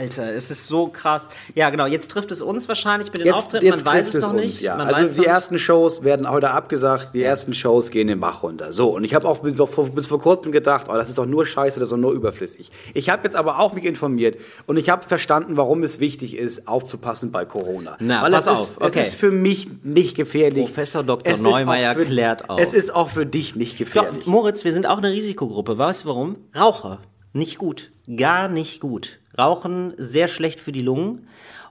[0.00, 1.28] Alter, es ist so krass.
[1.54, 1.84] Ja, genau.
[1.84, 3.66] Jetzt trifft es uns wahrscheinlich mit den Jetzt, Auftritten.
[3.66, 4.60] jetzt Man weiß es noch uns, nicht.
[4.62, 4.76] Ja.
[4.76, 8.72] Man Also die ersten Shows werden heute abgesagt, die ersten Shows gehen den Bach runter.
[8.72, 11.26] So, und ich habe auch bis, vor, bis vor kurzem gedacht, oh, das ist doch
[11.26, 12.70] nur Scheiße, das ist doch nur überflüssig.
[12.94, 16.66] Ich habe jetzt aber auch mich informiert und ich habe verstanden, warum es wichtig ist,
[16.66, 17.98] aufzupassen bei Corona.
[18.00, 19.00] Na, Weil pass es auf, ist, okay.
[19.00, 20.64] Es ist für mich nicht gefährlich.
[20.64, 21.30] Professor Dr.
[21.34, 22.58] Es Neumeier für- klärt auf.
[22.58, 24.20] Es ist auch für dich nicht gefährlich.
[24.24, 25.76] Doch, Moritz, wir sind auch eine Risikogruppe.
[25.76, 26.36] Weißt du warum?
[26.58, 27.00] Raucher.
[27.32, 27.90] Nicht gut.
[28.16, 29.18] Gar nicht gut.
[29.40, 31.28] Rauchen sehr schlecht für die Lungen.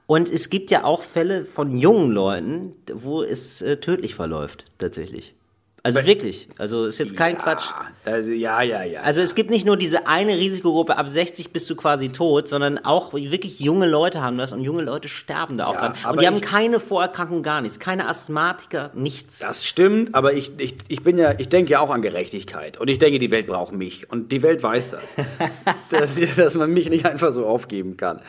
[0.07, 5.35] Und es gibt ja auch Fälle von jungen Leuten, wo es äh, tödlich verläuft, tatsächlich.
[5.83, 6.49] Also wirklich.
[6.57, 7.69] Also ist jetzt kein Quatsch.
[8.05, 9.01] Also, ja, ja, ja.
[9.01, 12.77] Also es gibt nicht nur diese eine Risikogruppe, ab 60 bist du quasi tot, sondern
[12.79, 15.93] auch wirklich junge Leute haben das und junge Leute sterben da auch Ja, dran.
[16.03, 17.79] aber Und die haben keine Vorerkrankung, gar nichts.
[17.79, 19.39] Keine Asthmatiker, nichts.
[19.39, 22.77] Das stimmt, aber ich, ich, ich bin ja, ich denke ja auch an Gerechtigkeit.
[22.77, 24.11] Und ich denke, die Welt braucht mich.
[24.11, 25.15] Und die Welt weiß das.
[25.89, 28.21] dass, dass man mich nicht einfach so aufgeben kann.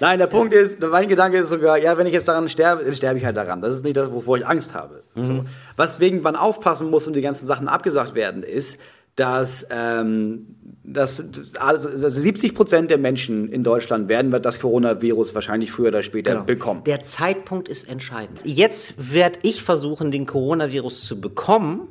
[0.00, 2.94] Nein, der Punkt ist, mein Gedanke ist sogar, ja, wenn ich jetzt daran sterbe, dann
[2.94, 3.60] sterbe ich halt daran.
[3.60, 5.02] Das ist nicht das, wovor ich Angst habe.
[5.16, 5.44] So.
[5.76, 8.78] Was wegen man aufpassen muss und die ganzen Sachen abgesagt werden, ist,
[9.16, 11.22] dass, ähm, dass
[11.58, 16.82] also 70 Prozent der Menschen in Deutschland werden das Coronavirus wahrscheinlich früher oder später bekommen.
[16.84, 18.40] Der Zeitpunkt ist entscheidend.
[18.44, 21.88] Jetzt werde ich versuchen, den Coronavirus zu bekommen,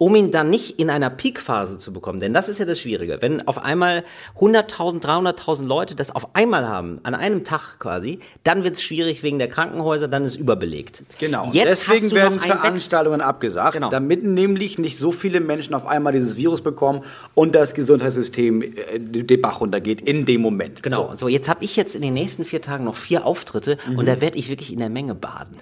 [0.00, 2.20] um ihn dann nicht in einer Peakphase zu bekommen.
[2.20, 3.18] Denn das ist ja das Schwierige.
[3.20, 4.02] Wenn auf einmal
[4.38, 9.22] 100.000, 300.000 Leute das auf einmal haben, an einem Tag quasi, dann wird es schwierig
[9.22, 11.02] wegen der Krankenhäuser, dann ist überbelegt.
[11.18, 11.50] Genau.
[11.52, 12.46] Jetzt Deswegen hast du werden Bett.
[12.46, 13.90] Veranstaltungen abgesagt, Genau.
[13.90, 17.02] damit nämlich nicht so viele Menschen auf einmal dieses Virus bekommen
[17.34, 20.82] und das Gesundheitssystem äh, den Bach runtergeht in dem Moment.
[20.82, 21.10] Genau.
[21.10, 21.16] So.
[21.16, 24.22] So, jetzt habe ich jetzt in den nächsten vier Tagen noch vier Auftritte und da
[24.22, 25.58] werde ich wirklich in der Menge baden.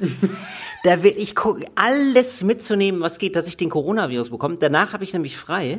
[0.85, 4.57] da werde ich gucken, alles mitzunehmen, was geht, dass ich den Coronavirus bekomme.
[4.61, 5.79] Danach habe ich nämlich frei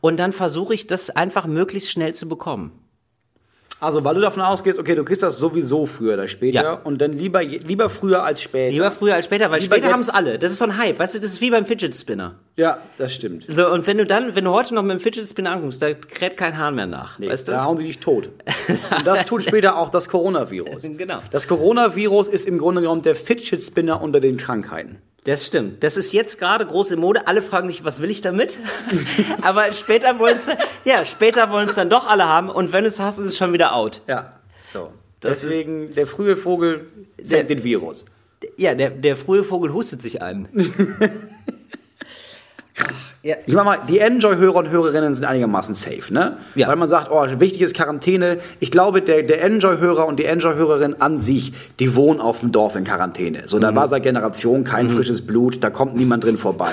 [0.00, 2.70] und dann versuche ich das einfach möglichst schnell zu bekommen.
[3.80, 6.72] Also, weil du davon ausgehst, okay, du kriegst das sowieso früher oder später Ja.
[6.74, 8.70] und dann lieber, lieber früher als später.
[8.72, 10.38] Lieber früher als später, weil Lieber später haben es alle.
[10.38, 12.36] Das ist so ein Hype, weißt du, das ist wie beim Fidget Spinner.
[12.56, 13.46] Ja, das stimmt.
[13.48, 15.92] So, und wenn du dann, wenn du heute noch mit dem Fidget Spinner anguckst, da
[15.92, 17.18] kräht kein Hahn mehr nach.
[17.18, 17.52] Nee, weißt du?
[17.52, 18.30] Da hauen die dich tot.
[18.96, 20.84] Und das tut später auch das Coronavirus.
[20.96, 21.18] Genau.
[21.32, 24.98] Das Coronavirus ist im Grunde genommen der Fidget Spinner unter den Krankheiten.
[25.24, 25.82] Das stimmt.
[25.82, 27.26] Das ist jetzt gerade große Mode.
[27.26, 28.58] Alle fragen sich, was will ich damit?
[29.42, 30.48] Aber später wollen es,
[30.84, 32.50] ja, später wollen es dann doch alle haben.
[32.50, 34.02] Und wenn es hast, ist es schon wieder out.
[34.06, 34.38] Ja.
[34.70, 34.92] So.
[35.20, 36.86] Das Deswegen, der frühe Vogel
[37.26, 38.04] fängt den Virus.
[38.58, 40.48] Ja, der, der frühe Vogel hustet sich ein.
[43.24, 43.36] ja.
[43.46, 46.36] Ich meine mal, die Enjoy-Hörer und Hörerinnen sind einigermaßen safe, ne?
[46.54, 46.68] Ja.
[46.68, 48.38] Weil man sagt, oh, wichtig ist Quarantäne.
[48.60, 52.76] Ich glaube, der, der Enjoy-Hörer und die Enjoy-Hörerin an sich, die wohnen auf dem Dorf
[52.76, 53.44] in Quarantäne.
[53.46, 53.62] So, Mhm.
[53.62, 56.72] da war seit Generation kein frisches Blut, da kommt niemand drin vorbei.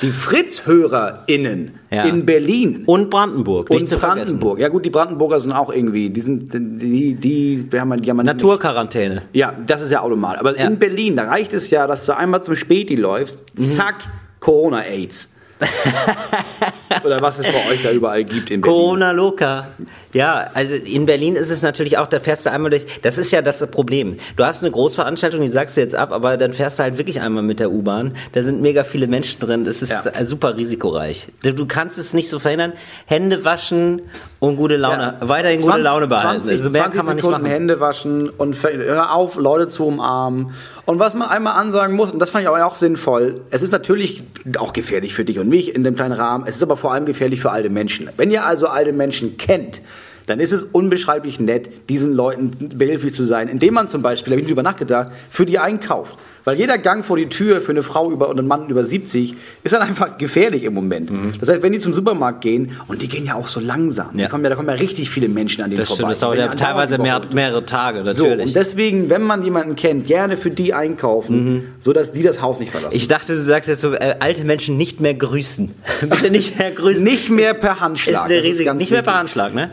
[0.00, 2.04] Die Fritz-HörerInnen Ja.
[2.04, 4.00] in Berlin Und Brandenburg, nicht und.
[4.00, 4.58] Brandenburg.
[4.60, 8.18] Ja gut, die Brandenburger sind auch irgendwie, die sind, die, die, die haben, die haben
[8.24, 9.22] Naturquarantäne.
[9.32, 10.36] Ja, das ist ja auch normal.
[10.36, 13.62] Aber in Berlin, da reicht es ja, dass du einmal zum Späti läufst, Mhm.
[13.62, 13.96] zack,
[14.40, 15.34] Corona-Aids.
[17.04, 18.76] Oder was es bei euch da überall gibt in Berlin.
[18.78, 19.66] Corona Loca.
[20.12, 22.86] Ja, also in Berlin ist es natürlich auch, da fährst du einmal durch.
[23.02, 24.16] Das ist ja das Problem.
[24.36, 27.20] Du hast eine Großveranstaltung, die sagst du jetzt ab, aber dann fährst du halt wirklich
[27.20, 28.16] einmal mit der U-Bahn.
[28.32, 29.64] Da sind mega viele Menschen drin.
[29.64, 30.02] Das ist Ja.
[30.10, 31.28] äh, super risikoreich.
[31.42, 32.72] Du, kannst es nicht so verhindern.
[33.06, 34.02] Hände waschen
[34.38, 36.44] und gute Laune, Ja, weiterhin 20 gute Laune behalten.
[36.44, 37.52] 20, also mehr 20 kann man nicht Sekunden machen.
[37.52, 40.52] Hände waschen und hör auf, Leute zu umarmen.
[40.88, 43.72] Und was man einmal ansagen muss, und das fand ich aber auch sinnvoll, es ist
[43.72, 44.24] natürlich
[44.56, 47.04] auch gefährlich für dich und mich in dem kleinen Rahmen, es ist aber vor allem
[47.04, 48.08] gefährlich für alte Menschen.
[48.16, 49.82] Wenn ihr also alte Menschen kennt,
[50.24, 54.34] dann ist es unbeschreiblich nett, diesen Leuten behilflich zu sein, indem man zum Beispiel, da
[54.36, 56.16] habe ich drüber nachgedacht, für die einkauft.
[56.48, 59.34] Weil jeder Gang vor die Tür für eine Frau über und einen Mann über 70
[59.64, 61.10] ist dann einfach gefährlich im Moment.
[61.10, 61.34] Mhm.
[61.38, 64.28] Das heißt, wenn die zum Supermarkt gehen, und die gehen ja auch so langsam, Ja.
[64.28, 65.98] kommen ja, da kommen ja richtig viele Menschen an denen Das vorbei.
[66.04, 68.46] stimmt, das dauert ja die teilweise mehr, mehrere Tage, So, natürlich.
[68.46, 72.70] und deswegen, wenn man jemanden kennt, gerne für die einkaufen, sodass die das Haus nicht
[72.72, 72.96] verlassen.
[72.96, 75.70] ich dachte, du sagst jetzt so, äh, alte Menschen nicht mehr grüßen.
[76.08, 77.04] Bitte nicht mehr grüßen.
[77.04, 79.14] Nicht mehr per Handschlag, Ist eine riesige, nicht mehr per.
[79.18, 79.70] Handschlag, ne?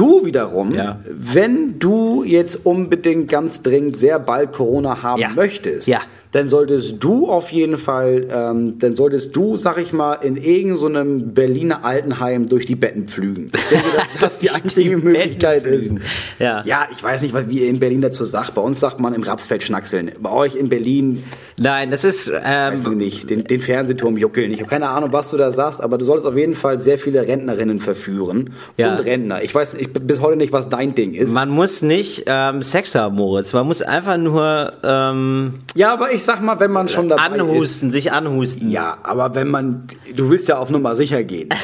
[0.00, 0.98] Du wiederum, Ja.
[1.14, 5.28] wenn du jetzt unbedingt ganz dringend sehr bald Corona haben Ja.
[5.28, 5.98] möchtest, Ja.
[6.32, 11.34] dann solltest du auf jeden Fall, ähm, dann solltest du, sag ich mal, in irgendeinem
[11.34, 13.48] Berliner Altenheim durch die Betten pflügen.
[13.54, 15.94] Ich denke, dass das die einzige Möglichkeit ist.
[16.38, 16.62] Ja.
[16.90, 18.54] ich weiß nicht, was wie ihr in Berlin dazu sagt.
[18.54, 20.12] Bei uns sagt man im Rapsfeld schnackseln.
[20.18, 21.24] Bei euch in Berlin,
[21.62, 24.50] Nein, das ist, weiß ich ähm, nicht, den, den Fernsehturm juckeln.
[24.50, 26.98] Ich habe keine Ahnung, was du da sagst, aber du solltest auf jeden Fall sehr
[26.98, 28.54] viele Rentnerinnen verführen.
[28.78, 28.94] Ja.
[28.96, 29.42] Und Rentner.
[29.42, 31.34] Ich weiß ich, bis heute nicht, was dein Ding ist.
[31.34, 33.52] man muss nicht ähm, Sex haben, Moritz.
[33.52, 37.32] Man muss einfach nur ähm, Ja, aber ich sag mal, wenn man schon dabei ist.
[37.32, 38.70] anhusten, sich anhusten.
[38.70, 41.50] Ja, aber wenn man, du willst ja auf Nummer sicher gehen.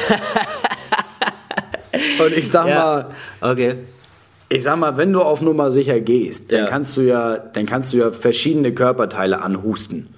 [2.23, 3.09] Und ich sag mal,
[3.41, 3.77] Okay.
[4.49, 6.67] Ich sag mal, wenn du auf Nummer sicher gehst, dann Ja.
[6.67, 10.09] kannst du ja, dann kannst du ja verschiedene Körperteile anhusten.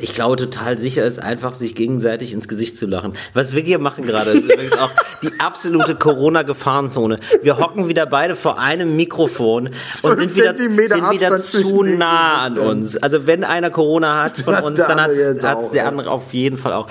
[0.00, 3.12] Ich glaube, total sicher ist einfach, sich gegenseitig ins Gesicht zu lachen.
[3.32, 4.90] Was wir hier machen gerade, ist übrigens auch
[5.22, 7.18] die absolute Corona-Gefahrenzone.
[7.42, 9.70] Wir hocken wieder beide vor einem Mikrofon
[10.02, 12.96] und sind wieder, Zentimeter sind wieder zu nah an uns.
[12.96, 16.72] Also wenn einer Corona hat von uns, dann hat es der andere auf jeden Fall
[16.72, 16.88] auch.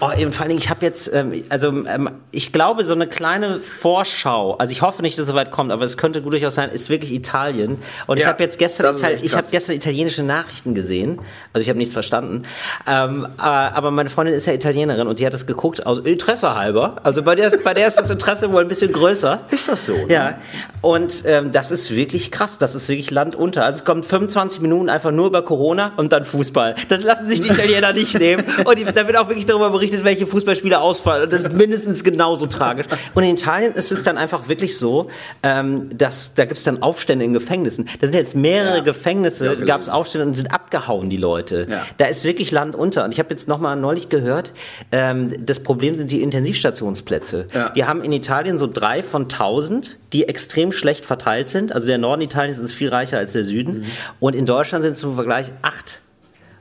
[0.00, 3.06] Oh, eben, vor allen Dingen, ich habe jetzt, ähm, also ähm, ich glaube, so eine
[3.06, 6.32] kleine Vorschau, also ich hoffe nicht, dass es so weit kommt, aber es könnte gut
[6.32, 7.78] durchaus sein, ist wirklich Italien.
[8.06, 11.18] Und ich Ja, habe jetzt gestern, ich habe gestern italienische Nachrichten gesehen.
[11.52, 12.44] Also ich habe nichts verstanden.
[12.86, 16.54] Ähm, äh, aber meine Freundin ist ja Italienerin und die hat das geguckt aus Interesse
[16.54, 16.96] halber.
[17.02, 19.40] Also bei der, bei der ist das Interesse wohl ein bisschen größer.
[19.50, 19.94] Ist das so?
[19.94, 20.06] Ne?
[20.08, 20.38] Ja.
[20.80, 22.58] Und ähm, das ist wirklich krass.
[22.58, 23.64] Das ist wirklich Land unter.
[23.64, 26.74] Also es kommt 25 Minuten einfach nur über Corona und dann Fußball.
[26.88, 28.44] Das lassen sich die Italiener nicht nehmen.
[28.64, 31.24] Und die, da wird auch wirklich darüber berichtet, welche Fußballspieler ausfallen.
[31.24, 32.86] Und das ist mindestens genauso tragisch.
[33.14, 35.08] Und in Italien ist es dann einfach wirklich so,
[35.42, 37.88] ähm, dass da gibt es dann Aufstände in Gefängnissen.
[38.00, 38.82] Da sind jetzt mehrere Ja.
[38.82, 41.66] Gefängnisse, Ja, gab es Aufstände und sind abgehauen, die Leute.
[41.68, 41.82] Ja.
[41.98, 43.04] Da ist wirklich Land unter.
[43.04, 44.52] Und ich habe jetzt nochmal neulich gehört,
[44.92, 47.46] ähm, das Problem sind die Intensivstationsplätze.
[47.52, 47.70] Ja.
[47.70, 51.72] Die haben in Italien so drei von 1000, die extrem schlecht verteilt sind.
[51.72, 53.80] Also der Norden Italiens ist viel reicher als der Süden.
[53.80, 53.84] Mhm.
[54.20, 56.00] Und in Deutschland sind es zum Vergleich acht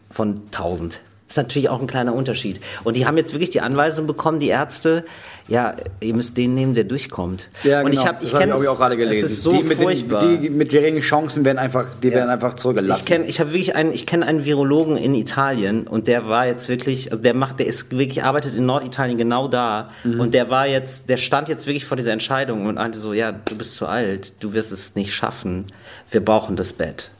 [0.10, 1.00] von 1000.
[1.36, 2.62] Ist natürlich auch ein kleiner Unterschied.
[2.86, 5.04] Und die haben jetzt wirklich die Anweisung bekommen, die Ärzte,
[5.50, 7.50] ja, ihr müsst den nehmen, der durchkommt.
[7.64, 8.02] Ja, und genau.
[8.02, 9.28] ich habe, das ich kenne, ich auch gerade gelesen.
[9.28, 10.22] So die mit furchtbar.
[10.22, 13.02] Den, die mit geringen Chancen werden einfach, die werden einfach zurückgelassen.
[13.02, 16.48] Ich kenne, ich habe wirklich einen, ich kenne einen Virologen in Italien und der war
[16.48, 20.22] jetzt wirklich, also der macht, der ist wirklich arbeitet in Norditalien genau da Mhm.
[20.22, 23.34] und der war jetzt, der stand jetzt wirklich vor dieser Entscheidung und meinte so, ja,
[23.34, 25.66] du bist zu alt, du wirst es nicht schaffen,
[26.12, 27.12] wir brauchen das Bett.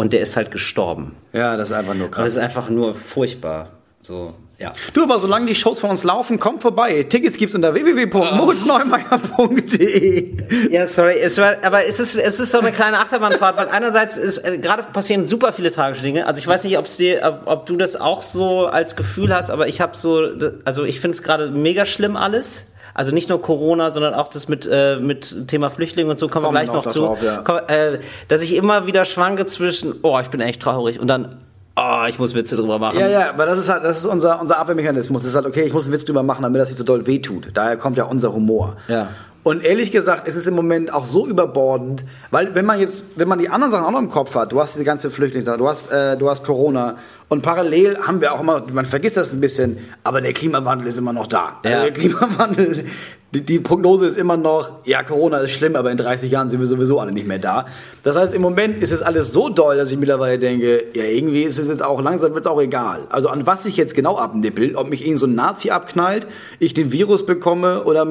[0.00, 1.14] Und der ist halt gestorben.
[1.32, 2.28] ja, das ist einfach nur Und das krass.
[2.28, 3.68] ist einfach nur furchtbar.
[4.02, 4.72] So, ja.
[4.94, 7.02] Du, aber solange die Shows von uns laufen, kommt vorbei.
[7.02, 10.70] Tickets gibt's unter www.moritzneumeier.de.
[10.70, 14.16] Ja, sorry, es war, aber es ist, es ist so eine kleine Achterbahnfahrt, weil einerseits
[14.16, 16.26] ist, äh, gerade passieren super viele tragische Dinge.
[16.26, 19.50] Also ich weiß nicht, ob's dir, ob, ob du das auch so als Gefühl hast,
[19.50, 20.28] aber ich habe so,
[20.64, 22.64] also ich finde es gerade mega schlimm alles.
[23.00, 26.42] Also nicht nur Corona, sondern auch das mit, äh, mit Thema Flüchtlinge und so kommen
[26.42, 27.00] wir Kommen gleich noch noch zu.
[27.00, 27.40] drauf, ja.
[27.42, 31.38] Komm, äh, dass ich immer wieder schwanke zwischen, oh, ich bin echt traurig und dann,
[31.76, 32.98] oh, ich muss Witze drüber machen.
[32.98, 35.22] Ja, ja, aber das ist halt, das ist unser, unser Abwehrmechanismus.
[35.22, 37.06] Das ist halt, okay, ich muss einen Witz drüber machen, damit das nicht so doll
[37.06, 37.48] wehtut.
[37.54, 38.76] Daher kommt ja unser Humor.
[38.88, 39.08] Ja.
[39.44, 43.28] Und ehrlich gesagt, es ist im Moment auch so überbordend, weil wenn man jetzt, wenn
[43.28, 45.66] man die anderen Sachen auch noch im Kopf hat, du hast diese ganze Flüchtlingssache, du
[45.66, 46.96] hast, äh, du hast Corona
[47.30, 50.98] und parallel haben wir auch immer, man vergisst das ein bisschen, aber der Klimawandel ist
[50.98, 51.60] immer noch da.
[51.64, 51.70] Ja.
[51.70, 52.84] Also der Klimawandel,
[53.32, 56.58] die, die Prognose ist immer noch, ja, Corona ist schlimm, aber in 30 Jahren sind
[56.58, 57.66] wir sowieso alle nicht mehr da.
[58.02, 61.42] Das heißt, im Moment ist es alles so doll, dass ich mittlerweile denke, ja, irgendwie
[61.42, 63.02] ist es jetzt auch, langsam wird es auch egal.
[63.10, 66.26] Also an was ich jetzt genau abnippel, ob mich irgend so ein Nazi abknallt,
[66.58, 68.04] ich den Virus bekomme oder,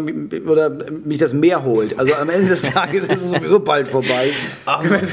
[0.47, 0.69] oder
[1.03, 1.99] mich das Meer holt.
[1.99, 4.29] Also am Ende des Tages ist es sowieso bald vorbei.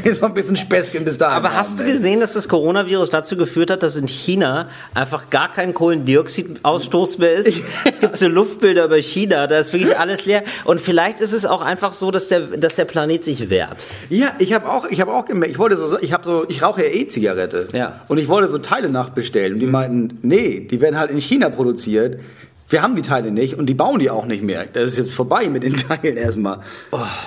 [0.05, 3.37] Wir so ein bisschen Späßchen bis dahin Aber hast du gesehen, dass das Coronavirus dazu
[3.37, 7.47] geführt hat, dass in China einfach gar kein Kohlendioxidausstoß mehr ist?
[7.85, 10.43] Es gibt so Luftbilder über China, da ist wirklich alles leer.
[10.65, 13.85] Und vielleicht ist es auch einfach so, dass der, dass der Planet sich wehrt.
[14.09, 16.63] Ja, ich habe auch, ich habe auch gemerkt, ich wollte so, ich habe so, ich
[16.63, 17.69] rauche ja E-Zigarette.
[17.73, 18.01] Ja.
[18.09, 19.55] Und ich wollte so Teile nachbestellen.
[19.55, 22.21] Und die meinten, nee, die werden halt in China produziert.
[22.69, 24.67] Wir haben die Teile nicht und die bauen die auch nicht mehr.
[24.67, 26.61] Das ist jetzt vorbei mit den Teilen erstmal.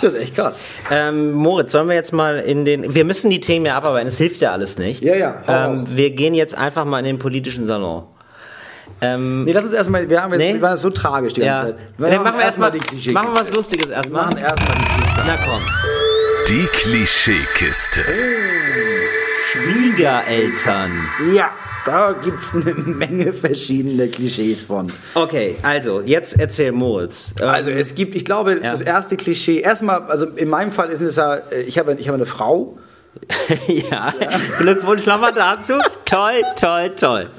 [0.01, 0.60] Das ist echt krass.
[0.91, 2.93] Ähm, Moritz, sollen wir jetzt mal in den.
[2.93, 5.01] Wir müssen die Themen ja abarbeiten, es hilft ja alles nichts.
[5.01, 5.41] Ja, ja.
[5.47, 8.03] Ähm, wir gehen jetzt einfach mal in den politischen Salon.
[9.02, 10.54] Ähm, Nee, lass uns erstmal, wir haben jetzt, Nee.
[10.56, 11.62] wir waren so tragisch die ja.
[11.64, 11.86] ganze Zeit.
[11.98, 13.12] Nee, machen wir erstmal die Klischee.
[13.12, 14.26] machen wir was Lustiges erstmal.
[14.26, 15.22] machen erstmal die Klischee.
[15.28, 15.62] Na komm.
[16.50, 18.02] Die Klischeekiste.
[19.52, 20.92] Schwiegereltern.
[21.34, 21.52] Ja,
[21.86, 24.92] da gibt's eine Menge verschiedene Klischees von.
[25.14, 27.34] Okay, also, jetzt erzähl Moritz.
[27.42, 28.72] Ähm, Also es gibt, ich glaube, Ja.
[28.72, 32.08] das erste Klischee, erstmal, also in meinem Fall ist es ja, äh, ich habe, ich
[32.08, 32.78] habe eine Frau.
[33.68, 34.14] ja,
[34.60, 35.74] Glückwunsch nochmal dazu.
[36.06, 37.30] toll, toll, toll.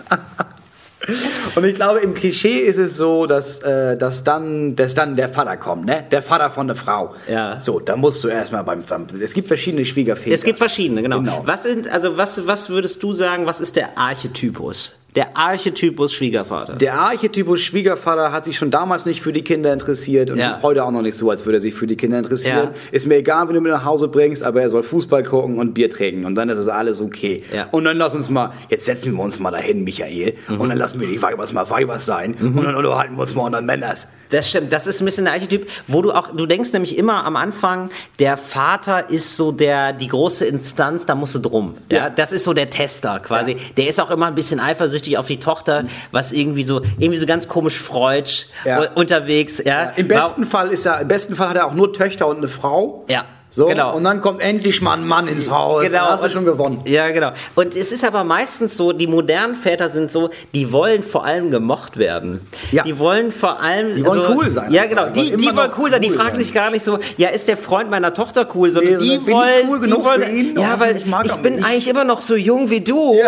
[1.54, 5.28] Und ich glaube, im Klischee ist es so, dass, äh, dass, dann, dass dann der
[5.28, 6.04] Vater kommt, ne?
[6.10, 7.14] Der Vater von der Frau.
[7.28, 7.60] Ja.
[7.60, 9.06] So, da musst du erstmal beim, beim.
[9.20, 10.34] Es gibt verschiedene Schwiegerväter.
[10.34, 11.18] Es gibt verschiedene, genau.
[11.18, 11.42] Genau.
[11.46, 14.99] Was sind, also was, was würdest du sagen, was ist der Archetypus?
[15.16, 16.74] Der Archetypus Schwiegervater.
[16.74, 20.60] Der Archetypus Schwiegervater hat sich schon damals nicht für die Kinder interessiert und Ja.
[20.62, 22.68] heute auch noch nicht so, als würde er sich für die Kinder interessieren.
[22.72, 22.92] Ja.
[22.92, 25.74] Ist mir egal, wenn du ihn nach Hause bringst, aber er soll Fußball gucken und
[25.74, 27.42] Bier trinken und dann ist es alles okay.
[27.52, 27.66] Ja.
[27.72, 31.00] Und dann lass uns mal, jetzt setzen wir uns mal dahin, Michael, und dann lassen
[31.00, 34.08] wir die Weibers mal Weibers sein und dann unterhalten wir uns mal unter Männers.
[34.30, 37.24] Das stimmt, das ist ein bisschen der Archetyp, wo du auch, du denkst nämlich immer
[37.24, 41.74] am Anfang, der Vater ist so der, die große Instanz, da musst du drum.
[41.90, 42.10] Ja.
[42.10, 43.56] das ist so der Tester quasi.
[43.76, 47.26] Der ist auch immer ein bisschen eifersüchtig auf die Tochter, was irgendwie so, irgendwie so
[47.26, 48.80] ganz komisch freudsch Ja.
[48.82, 49.90] u- unterwegs, ja.
[49.96, 52.48] Im besten Fall ist er, im besten Fall hat er auch nur Töchter und eine
[52.48, 53.04] Frau.
[53.08, 53.96] Ja, So, genau.
[53.96, 55.82] und dann kommt endlich mal ein Mann ins Haus.
[55.82, 55.92] Genau.
[56.04, 56.82] Dann hast du schon gewonnen.
[56.86, 57.32] Ja, genau.
[57.56, 61.50] Und es ist aber meistens so, die modernen Väter sind so, die wollen vor allem
[61.50, 62.42] gemocht werden.
[62.70, 62.84] Ja.
[62.84, 63.94] Die wollen vor allem.
[63.96, 65.06] Die wollen so, cool sein Ja, genau.
[65.06, 66.00] Die Die, wollen die wollen cool sein.
[66.00, 66.38] Die cool fragen sein.
[66.38, 69.68] sich gar nicht so, ja, ist der Freund meiner Tochter cool, sondern Nee, die wollen.
[69.68, 70.56] cool die wollen für ihn?
[70.56, 73.14] Ja, Oh, weil ich mag ich bin eigentlich immer noch so jung wie du.
[73.14, 73.24] Äh,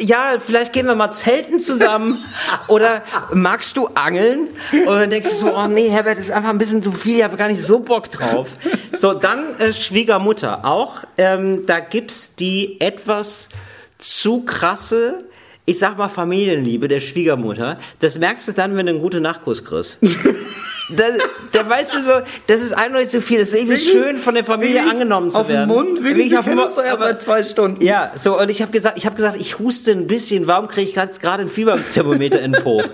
[0.00, 2.24] ja, vielleicht gehen wir mal zelten zusammen.
[2.68, 4.48] Oder magst du angeln?
[4.72, 7.18] Und dann denkst du so, oh nee, Herbert, das ist einfach ein bisschen zu viel,
[7.18, 8.48] ich habe gar nicht so Bock drauf.
[8.92, 10.64] So, dann äh, Schwiegermutter.
[10.64, 13.48] Auch ähm, da gibt's die etwas
[13.98, 15.24] zu krasse
[15.70, 19.64] ich sag mal Familienliebe der Schwiegermutter, das merkst du dann, wenn du einen guten Nachkuss
[19.64, 19.98] kriegst.
[20.90, 21.04] da,
[21.52, 22.10] da weißt du so,
[22.48, 23.38] das ist eindeutig zu viel.
[23.38, 23.90] Das ist irgendwie Wirklich?
[23.92, 24.90] schön, von der Familie Wirklich?
[24.92, 25.68] angenommen zu auf werden.
[25.68, 26.02] den Mund?
[26.04, 26.36] Wirklich?
[26.36, 26.70] auf Du den Mund.
[26.76, 27.84] doch erst aber- seit zwei Stunden.
[27.84, 30.88] ja, so, und ich habe gesagt, ich habe gesagt, ich huste ein bisschen, warum kriege
[30.88, 32.82] ich gerade ein Fieberthermometer in den Po?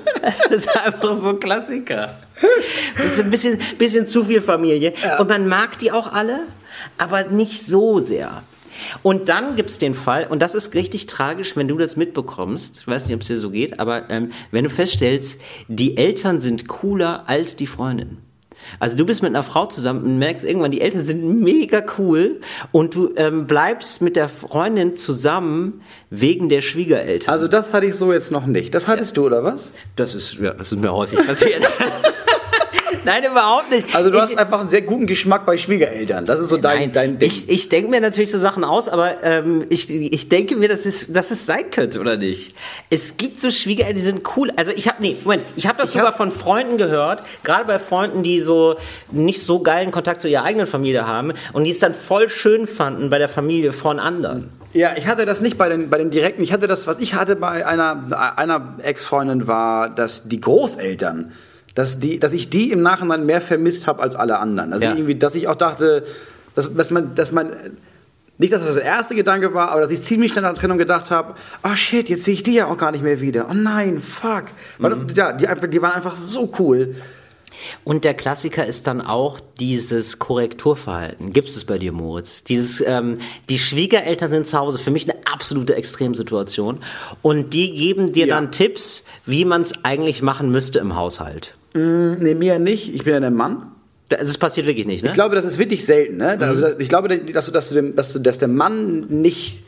[0.51, 2.15] Das ist einfach so ein Klassiker.
[2.97, 4.93] Das ist ein bisschen, bisschen zu viel Familie.
[5.19, 6.41] Und man mag die auch alle,
[6.99, 8.43] aber nicht so sehr.
[9.03, 12.87] Und dann gibt's den Fall, und das ist richtig tragisch, wenn du das mitbekommst, ich
[12.89, 16.69] weiß nicht, ob es dir so geht, aber ähm, wenn du feststellst, die Eltern sind
[16.69, 18.19] cooler als die Freundin.
[18.79, 22.41] Also du bist mit einer Frau zusammen und merkst irgendwann, die Eltern sind mega cool
[22.73, 27.33] und du ähm, bleibst mit der Freundin zusammen wegen der Schwiegereltern.
[27.33, 28.75] Also das hatte ich so jetzt noch nicht.
[28.75, 29.71] Das hattest du, oder was?
[29.97, 31.62] das ist, ja, das ist mir häufig passiert.
[33.07, 33.95] Nein, überhaupt nicht.
[33.95, 36.25] Also du Ich- hast einfach einen sehr guten Geschmack bei Schwiegereltern.
[36.27, 37.29] Das ist so dein, Nein, dein Ding.
[37.29, 40.85] ich, ich denke mir natürlich so Sachen aus, aber ähm, ich, ich denke mir, dass
[40.85, 42.55] es, dass es sein könnte, oder nicht?
[42.90, 44.53] Es gibt so Schwiegereltern, die sind cool.
[44.57, 48.23] Also ich habe, nee, Moment, ich habe das sogar von Freunden gehört, gerade bei Freunden,
[48.23, 48.77] die so
[49.11, 52.66] nicht so geilen Kontakt zu ihrer eigenen Familie haben und die es dann voll schön
[52.66, 54.49] fanden bei der Familie von anderen.
[54.73, 56.42] Ja, ich hatte das nicht bei den, bei den direkten.
[56.42, 61.33] Ich hatte das, was ich hatte bei einer, einer Ex-Freundin war, dass die Großeltern,
[61.77, 64.73] dass, die, dass ich die im Nachhinein mehr vermisst habe als alle anderen.
[64.73, 64.95] Also Ja.
[64.95, 66.05] irgendwie, dass ich auch dachte,
[66.57, 67.53] dass, dass man, dass man,
[68.39, 70.79] nicht, dass das der erste Gedanke war, aber dass ich ziemlich schnell nach der Trennung
[70.79, 73.47] gedacht habe, ah shit, jetzt sehe ich die ja auch gar nicht mehr wieder.
[73.51, 74.45] Oh nein, fuck.
[74.79, 76.97] Weil das, ja, die, die waren einfach so cool.
[77.85, 81.33] Und der Klassiker ist dann auch dieses Korrekturverhalten.
[81.33, 82.43] Gibt es bei dir, Moritz?
[82.45, 86.79] Dieses, ähm, die Schwiegereltern sind zu Hause, für mich eine absolute Extremsituation.
[87.23, 88.35] Und die geben dir Ja.
[88.37, 91.55] dann Tipps, wie man es eigentlich machen müsste im Haushalt.
[91.77, 92.95] Nee, mir nicht.
[92.95, 93.73] Ich bin ja der Mann.
[94.09, 95.09] Das das passiert wirklich nicht, ne?
[95.09, 96.19] Ich glaube, das ist wirklich selten.
[96.19, 96.39] Ne?
[96.41, 99.62] Also, das- ich glaube, dass, du, dass, du dem, dass, du, dass der Mann nicht.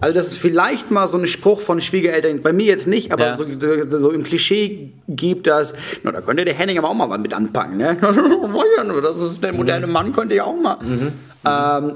[0.00, 3.28] Also, das ist vielleicht mal so ein Spruch von Schwiegereltern, bei mir jetzt nicht, aber
[3.28, 3.36] Ja.
[3.36, 3.44] so,
[3.88, 7.32] so, im Klischee gibt das, na, da könnte der Henning aber auch mal was mit
[7.32, 7.78] anpacken.
[7.78, 7.96] Ne?
[9.02, 10.78] Das ist, der moderne Mann könnte ja auch mal.
[10.82, 11.12] Ähm,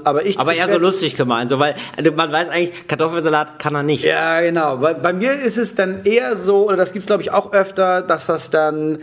[0.03, 0.41] aber ich, Mhm.
[0.41, 4.03] Aber eher so lustig gemeint, so, weil also man weiß eigentlich, Kartoffelsalat kann er nicht.
[4.05, 4.77] Ja, genau.
[4.77, 7.53] Bei, bei mir ist es dann eher so, oder das gibt es glaube ich auch
[7.53, 8.99] öfter, dass das dann,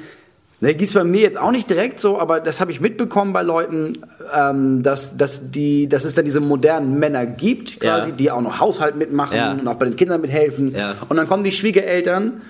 [0.60, 3.42] ne, es bei mir jetzt auch nicht direkt so, aber das habe ich mitbekommen bei
[3.42, 3.98] Leuten,
[4.34, 8.16] ähm, dass, dass, die, dass es dann diese modernen Männer gibt, quasi, Ja.
[8.16, 9.52] die auch noch Haushalt mitmachen Ja.
[9.52, 10.74] und auch bei den Kindern mithelfen.
[10.74, 10.94] Ja.
[11.08, 12.42] Und dann kommen die Schwiegereltern.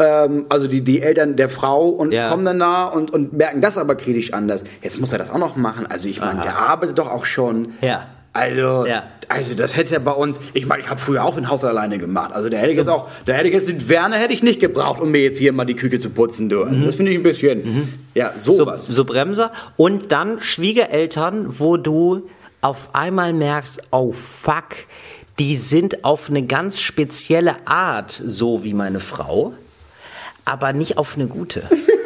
[0.00, 3.78] Ähm, also die, die Eltern der Frau und kommen dann da und, und merken das
[3.78, 4.62] aber kritisch anders.
[4.80, 5.86] Jetzt muss er das auch noch machen.
[5.88, 7.70] Also ich meine, der arbeitet doch auch schon.
[7.80, 8.06] Ja.
[8.32, 9.02] Also, Ja.
[9.28, 11.98] Also das hätte ja bei uns, ich meine, ich habe früher auch ein Haus alleine
[11.98, 12.32] gemacht.
[12.32, 14.60] Also da hätte ich jetzt auch, da hätte ich jetzt den Werner hätte ich nicht
[14.60, 16.48] gebraucht, um mir jetzt hier mal die Küche zu putzen.
[16.48, 16.62] Du.
[16.64, 18.86] Also Das finde ich ein bisschen, ja, so, sowas.
[18.86, 19.52] so Bremser.
[19.76, 22.22] Und dann Schwiegereltern, wo du
[22.60, 24.64] auf einmal merkst, oh fuck,
[25.38, 29.52] die sind auf eine ganz spezielle Art so wie meine Frau,
[30.44, 31.62] aber nicht auf eine gute.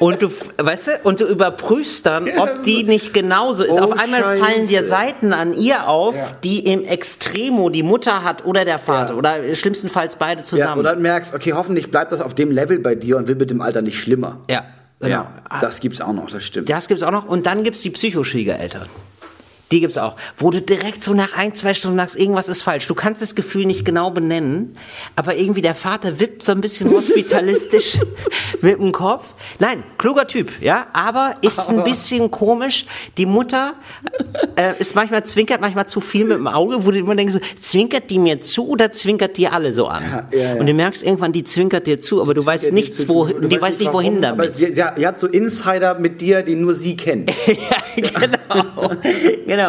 [0.00, 3.78] Und du, weißt du, und du überprüfst dann, ob die nicht genauso ist.
[3.78, 4.88] Oh, auf einmal fallen dir Scheiße.
[4.88, 6.28] Seiten an ihr auf, Ja.
[6.42, 9.18] die im Extremo die Mutter hat oder der Vater Ja.
[9.18, 10.78] oder schlimmstenfalls beide ja, zusammen.
[10.78, 13.50] und dann merkst, okay, hoffentlich bleibt das auf dem Level bei dir und wird mit
[13.50, 14.38] dem Alter nicht schlimmer.
[14.50, 14.64] ja,
[15.00, 15.16] genau.
[15.16, 16.70] Ja, das gibt's auch noch, das stimmt.
[16.70, 17.26] Das gibt's auch noch.
[17.28, 18.86] Und dann gibt's die Psychoschwiegereltern.
[19.72, 20.16] Die gibt's auch.
[20.36, 22.88] Wo du direkt so nach ein, zwei Stunden sagst, irgendwas ist falsch.
[22.88, 24.76] Du kannst das Gefühl nicht genau benennen,
[25.14, 27.98] aber irgendwie der Vater wippt so ein bisschen hospitalistisch
[28.60, 29.34] mit dem Kopf.
[29.60, 32.86] Nein, kluger Typ, ja, aber ist ein bisschen komisch.
[33.16, 33.74] Die Mutter
[34.56, 37.40] äh, ist manchmal zwinkert, manchmal zu viel mit dem Auge, wo du immer denkst, so,
[37.60, 40.02] zwinkert die mir zu oder zwinkert die alle so an?
[40.02, 40.60] Ja, ja, ja.
[40.60, 43.60] Und du merkst irgendwann, die zwinkert dir zu, aber du weißt nichts, wo, du die
[43.60, 44.56] weiß nicht, wohin warum, damit.
[44.56, 47.32] sie, sie, sie hat so Insider mit dir, die nur sie kennt.
[47.96, 48.90] Ja, genau.
[49.46, 49.59] genau.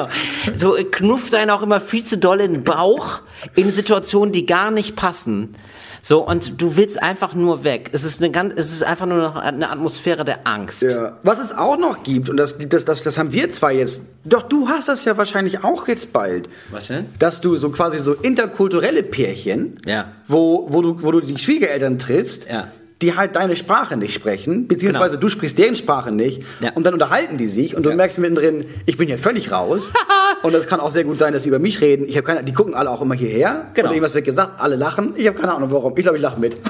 [0.56, 3.22] So äh, knufft einen auch immer viel zu doll in den Bauch
[3.56, 5.56] in Situationen, die gar nicht passen.
[6.04, 7.90] So, und du willst einfach nur weg.
[7.94, 10.82] Es ist eine ganz, es ist einfach nur noch eine Atmosphäre der Angst.
[10.82, 11.20] Ja.
[11.22, 14.42] Was es auch noch gibt, und das, das, das, das haben wir zwar jetzt, doch
[14.42, 16.50] du hast das ja wahrscheinlich auch jetzt bald.
[16.72, 17.06] Was denn?
[17.20, 20.06] Dass du so quasi so interkulturelle Pärchen, Ja.
[20.28, 22.70] wo, wo, du, wo du die Schwiegereltern triffst, Ja.
[23.02, 25.22] Die halt deine Sprache nicht sprechen, beziehungsweise Genau.
[25.22, 26.72] du sprichst deren Sprache nicht, Ja.
[26.76, 29.92] und dann unterhalten die sich und du merkst mittendrin, ich bin hier völlig raus.
[30.44, 32.08] und es kann auch sehr gut sein, dass sie über mich reden.
[32.08, 33.89] Ich habe keine, die gucken alle auch immer hierher Genau.
[33.89, 35.14] und irgendwas wird gesagt, alle lachen.
[35.16, 35.93] Ich habe keine Ahnung warum.
[35.97, 36.58] Ich glaube, ich lache mit.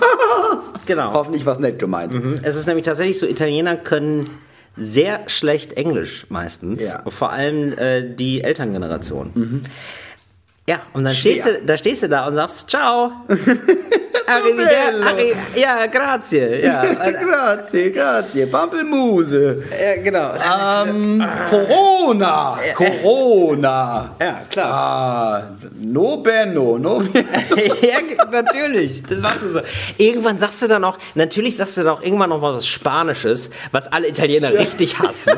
[0.87, 1.13] Genau.
[1.13, 2.13] Hoffentlich war es nett gemeint.
[2.43, 4.29] Es ist nämlich tatsächlich so, Italiener können
[4.75, 6.83] sehr schlecht Englisch meistens.
[6.83, 7.03] Ja.
[7.07, 9.61] Vor allem äh, die Elterngeneration.
[10.71, 11.35] Ja, und dann Schwer.
[11.35, 13.11] stehst du, da stehst du da und sagst, ciao.
[14.25, 15.03] Arrivederci.
[15.03, 16.61] Arri ja, grazie.
[16.63, 18.45] Ja, grazie, grazie.
[18.45, 19.63] Pampelmuse.
[19.69, 20.31] ja genau.
[20.31, 22.57] Ähm, Corona.
[22.75, 24.15] Corona.
[24.17, 24.71] Ja, klar.
[24.71, 27.27] Ah, no benno, no benno.
[27.81, 27.97] ja,
[28.31, 29.03] natürlich.
[29.03, 29.59] Das machst du so.
[29.97, 33.49] Irgendwann sagst du dann auch, natürlich sagst du dann auch irgendwann noch mal was Spanisches,
[33.73, 35.33] was alle Italiener richtig hassen.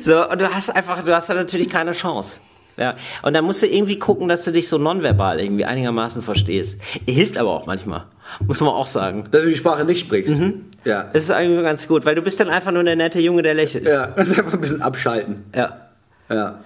[0.00, 2.36] So, und du hast einfach, du hast da natürlich keine Chance.
[2.76, 6.80] Ja, und dann musst du irgendwie gucken, dass du dich so nonverbal irgendwie einigermaßen verstehst.
[7.08, 8.04] Hilft aber auch manchmal,
[8.46, 9.24] muss man auch sagen.
[9.30, 10.34] Dass du die Sprache nicht sprichst.
[10.84, 11.08] Ja.
[11.12, 13.54] Das ist eigentlich ganz gut, weil du bist dann einfach nur der nette Junge, der
[13.54, 13.86] lächelt.
[13.86, 15.44] Ja, und einfach ein bisschen abschalten.
[15.54, 15.80] ja.
[16.30, 16.58] Ja.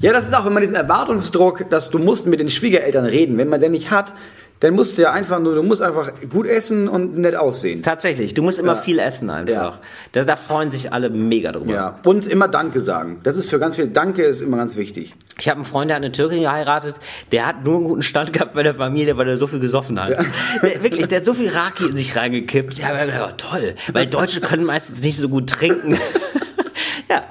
[0.00, 3.36] Ja, das ist auch immer diesen Erwartungsdruck, dass du musst mit den Schwiegereltern reden.
[3.36, 4.14] Wenn man den nicht hat,
[4.60, 7.82] dann musst du ja einfach nur, du musst einfach gut essen und nett aussehen.
[7.82, 8.80] Tatsächlich, du musst immer Ja.
[8.82, 9.52] viel essen einfach.
[9.54, 9.78] Ja.
[10.12, 11.72] Da, da freuen sich alle mega drüber.
[11.72, 11.98] Ja.
[12.04, 13.20] Und immer Danke sagen.
[13.22, 15.14] Das ist für ganz viel, Danke ist immer ganz wichtig.
[15.38, 16.96] Ich habe einen Freund, der hat eine Türkin geheiratet,
[17.30, 20.02] der hat nur einen guten Stand gehabt bei der Familie, weil er so viel gesoffen
[20.02, 20.18] hat.
[20.62, 22.78] Der, wirklich, der hat so viel Raki in sich reingekippt.
[22.78, 25.92] Ja, aber ja, toll, weil Deutsche können meistens nicht so gut trinken.
[27.08, 27.22] ja,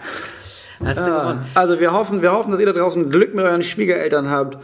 [0.85, 1.45] hast du gewonnen.
[1.53, 4.57] Also wir hoffen, wir hoffen, dass ihr da draußen Glück mit euren Schwiegereltern habt.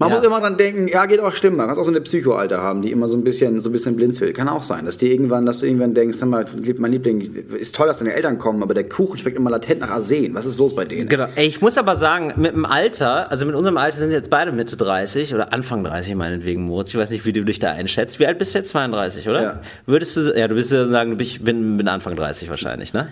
[0.00, 0.16] Man Ja.
[0.16, 1.56] muss immer dran denken, ja, geht auch stimmen.
[1.56, 3.96] Man kann auch so eine Psychoalter haben, die immer so ein bisschen, so ein bisschen
[3.96, 4.32] blind will.
[4.32, 6.44] Kann auch sein, dass die irgendwann, dass du irgendwann denkst, mal,
[6.76, 7.20] mein Liebling,
[7.58, 10.34] ist toll, dass deine Eltern kommen, aber der Kuchen schmeckt immer latent nach Arsen.
[10.34, 11.08] Was ist los bei denen?
[11.08, 11.26] Genau.
[11.34, 14.52] Ey, ich muss aber sagen, mit dem Alter, also mit unserem Alter sind jetzt beide
[14.52, 16.90] Mitte 30 oder Anfang 30 meinetwegen, Moritz.
[16.90, 18.20] Ich weiß nicht, wie du dich da einschätzt.
[18.20, 18.68] Wie alt bist du jetzt?
[18.68, 19.42] 32, oder?
[19.42, 19.60] Ja.
[19.86, 23.08] Würdest du, ja, du würdest ja sagen, bist, ich bin, bin Anfang 30 wahrscheinlich, ne?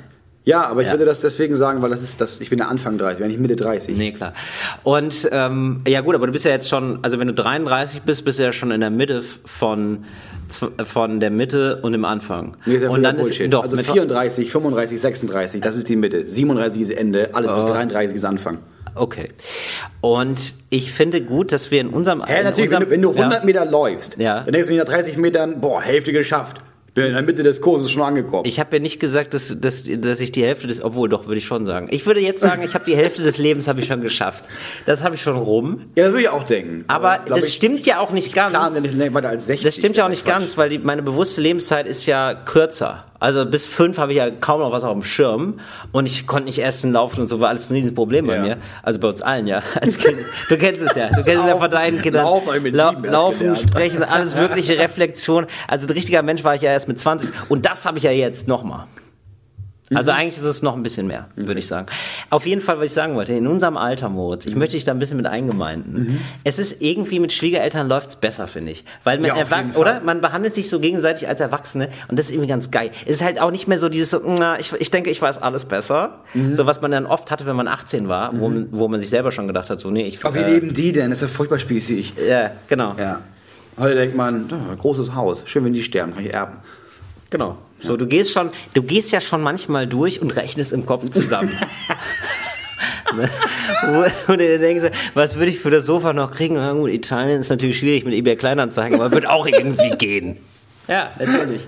[0.48, 0.92] Ja, aber ich Ja.
[0.92, 3.38] würde das deswegen sagen, weil das ist das, ich bin ja Anfang 30, wenn ich
[3.38, 3.96] Mitte 30.
[3.96, 4.32] Nee, klar.
[4.84, 8.24] Und ähm, ja gut, aber du bist ja jetzt schon, also wenn du 33 bist,
[8.24, 10.04] bist du ja schon in der Mitte von,
[10.48, 12.56] zw- von der Mitte und dem Anfang.
[12.64, 13.52] Nee, ist ja und dann ist Bullshit.
[13.52, 16.28] doch also mit 34, 35, 36, das ist die Mitte.
[16.28, 18.58] 37 ist Ende, alles bis 33 ist Anfang.
[18.94, 19.30] Okay.
[20.00, 23.02] Und ich finde gut, dass wir in unserem Ja, in natürlich, wenn unserem, du, wenn
[23.02, 24.42] du 100 Meter läufst, Ja.
[24.44, 26.58] dann denkst du nach 30 Metern, boah, Hälfte geschafft.
[26.96, 28.44] Bin in der Mitte des Kurses schon angekommen.
[28.46, 31.36] Ich habe ja nicht gesagt, dass, dass, dass ich die Hälfte des, obwohl doch würde
[31.36, 31.88] ich schon sagen.
[31.90, 34.46] Ich würde jetzt sagen, ich habe die Hälfte des Lebens habe ich schon geschafft.
[34.86, 35.82] Das habe ich schon rum.
[35.94, 36.84] ja, das würde ich auch denken.
[36.88, 38.50] Aber glaub das ich, stimmt ja auch nicht ganz.
[38.50, 39.62] Plan nicht länger weiter als 60.
[39.64, 40.32] Das stimmt ja auch nicht Quatsch.
[40.38, 43.04] ganz, weil die, meine bewusste Lebenszeit ist ja kürzer.
[43.18, 46.44] Also bis fünf habe ich ja kaum noch was auf dem Schirm und ich konnte
[46.44, 48.42] nicht essen, laufen und so, war alles ein Riesenproblem bei Ja.
[48.42, 48.56] mir.
[48.82, 50.18] Also bei uns allen, ja, als Kind.
[50.50, 52.24] Du kennst es ja, du kennst es ja von deinen Kindern.
[52.26, 55.46] Laufen ich erst laufen, sprechen, alles mögliche, Reflexion.
[55.66, 58.10] Also ein richtiger Mensch war ich ja erst mit 20 und das habe ich ja
[58.10, 58.84] jetzt nochmal.
[59.94, 60.18] Also Mhm.
[60.18, 61.86] eigentlich ist es noch ein bisschen mehr, würde ich sagen.
[62.28, 64.90] Auf jeden Fall, was ich sagen wollte, in unserem Alter, Moritz, ich möchte dich da
[64.90, 65.92] ein bisschen mit eingemeinden.
[65.94, 66.18] Mhm.
[66.42, 68.84] Es ist irgendwie mit Schwiegereltern läuft's besser, finde ich.
[69.04, 69.80] Weil man Ja, auf erwach- jeden Fall.
[69.80, 70.00] oder?
[70.00, 72.90] Man behandelt sich so gegenseitig als Erwachsene und das ist irgendwie ganz geil.
[73.04, 75.66] Es ist halt auch nicht mehr so dieses, na, ich, ich denke, ich weiß alles
[75.66, 76.18] besser.
[76.34, 76.56] Mhm.
[76.56, 79.08] So was man dann oft hatte, wenn man 18 war, wo, man, wo man sich
[79.08, 80.24] selber schon gedacht hat, so, nee, ich...
[80.24, 81.10] Aber wie äh, leben die denn?
[81.10, 82.14] Das ist ja furchtbar spießig.
[82.28, 82.96] Ja, genau.
[82.98, 83.20] Ja.
[83.78, 86.54] Heute denkt man, oh, großes Haus, schön, wenn die sterben, kann ich erben.
[87.30, 87.56] Genau.
[87.82, 91.50] So, du gehst schon, du gehst ja schon manchmal durch und rechnest im Kopf zusammen.
[93.16, 93.30] Ne?
[93.84, 94.82] Wo- Und du denkst,
[95.14, 96.56] was würde ich für das Sofa noch kriegen?
[96.56, 100.38] Na gut, Italien ist natürlich schwierig mit eBay Kleinanzeigen, aber wird auch irgendwie gehen.
[100.88, 101.66] Ja, natürlich.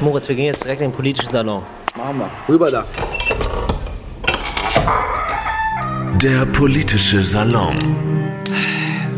[0.00, 1.62] Moritz, wir gehen jetzt direkt in den politischen Salon.
[1.96, 2.30] Machen wir.
[2.48, 2.84] Rüber da.
[6.22, 7.76] Der politische Salon.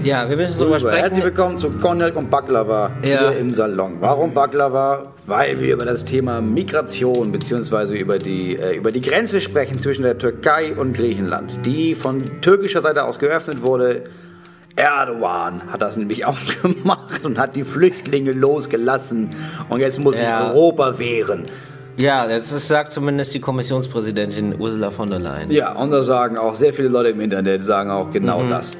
[0.05, 0.91] Ja, wir müssen drüber Rüber.
[0.93, 1.25] Herzlich sprechen.
[1.25, 3.31] willkommen zu Cognac und Baklava Ja.
[3.31, 3.99] hier im Salon.
[4.01, 5.13] Warum Baklava?
[5.27, 7.97] Weil wir über das Thema Migration bzw.
[7.97, 12.83] über die, äh, über die Grenze sprechen zwischen der Türkei und Griechenland, die von türkischer
[12.83, 14.03] Seite aus geöffnet wurde.
[14.75, 19.31] Erdogan hat das nämlich aufgemacht und hat die Flüchtlinge losgelassen
[19.69, 20.51] und jetzt muss sich Ja.
[20.51, 21.45] Europa wehren.
[21.99, 25.51] Ja, das sagt zumindest die Kommissionspräsidentin Ursula von der Leyen.
[25.51, 28.77] Ja, und da sagen auch sehr viele Leute im Internet, sagen auch genau das.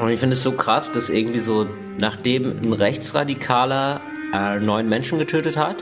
[0.00, 1.66] Und ich finde es so krass, dass irgendwie so,
[1.98, 4.00] nachdem ein Rechtsradikaler
[4.32, 5.76] äh, neun Menschen getötet hat,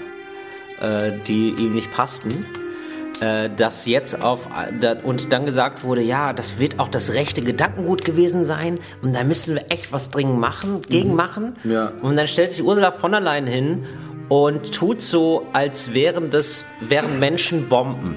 [0.81, 2.45] äh, die ihm nicht passten,
[3.21, 4.49] äh, dass jetzt auf
[4.81, 9.15] da, und dann gesagt wurde, ja, das wird auch das rechte Gedankengut gewesen sein und
[9.15, 11.57] da müssen wir echt was dringend machen, gegen machen.
[11.63, 11.93] Ja.
[12.03, 13.87] Und dann stellt sich Ursula von der Leyen hin
[14.29, 18.17] und tut so, als wären das wären Menschen Bomben.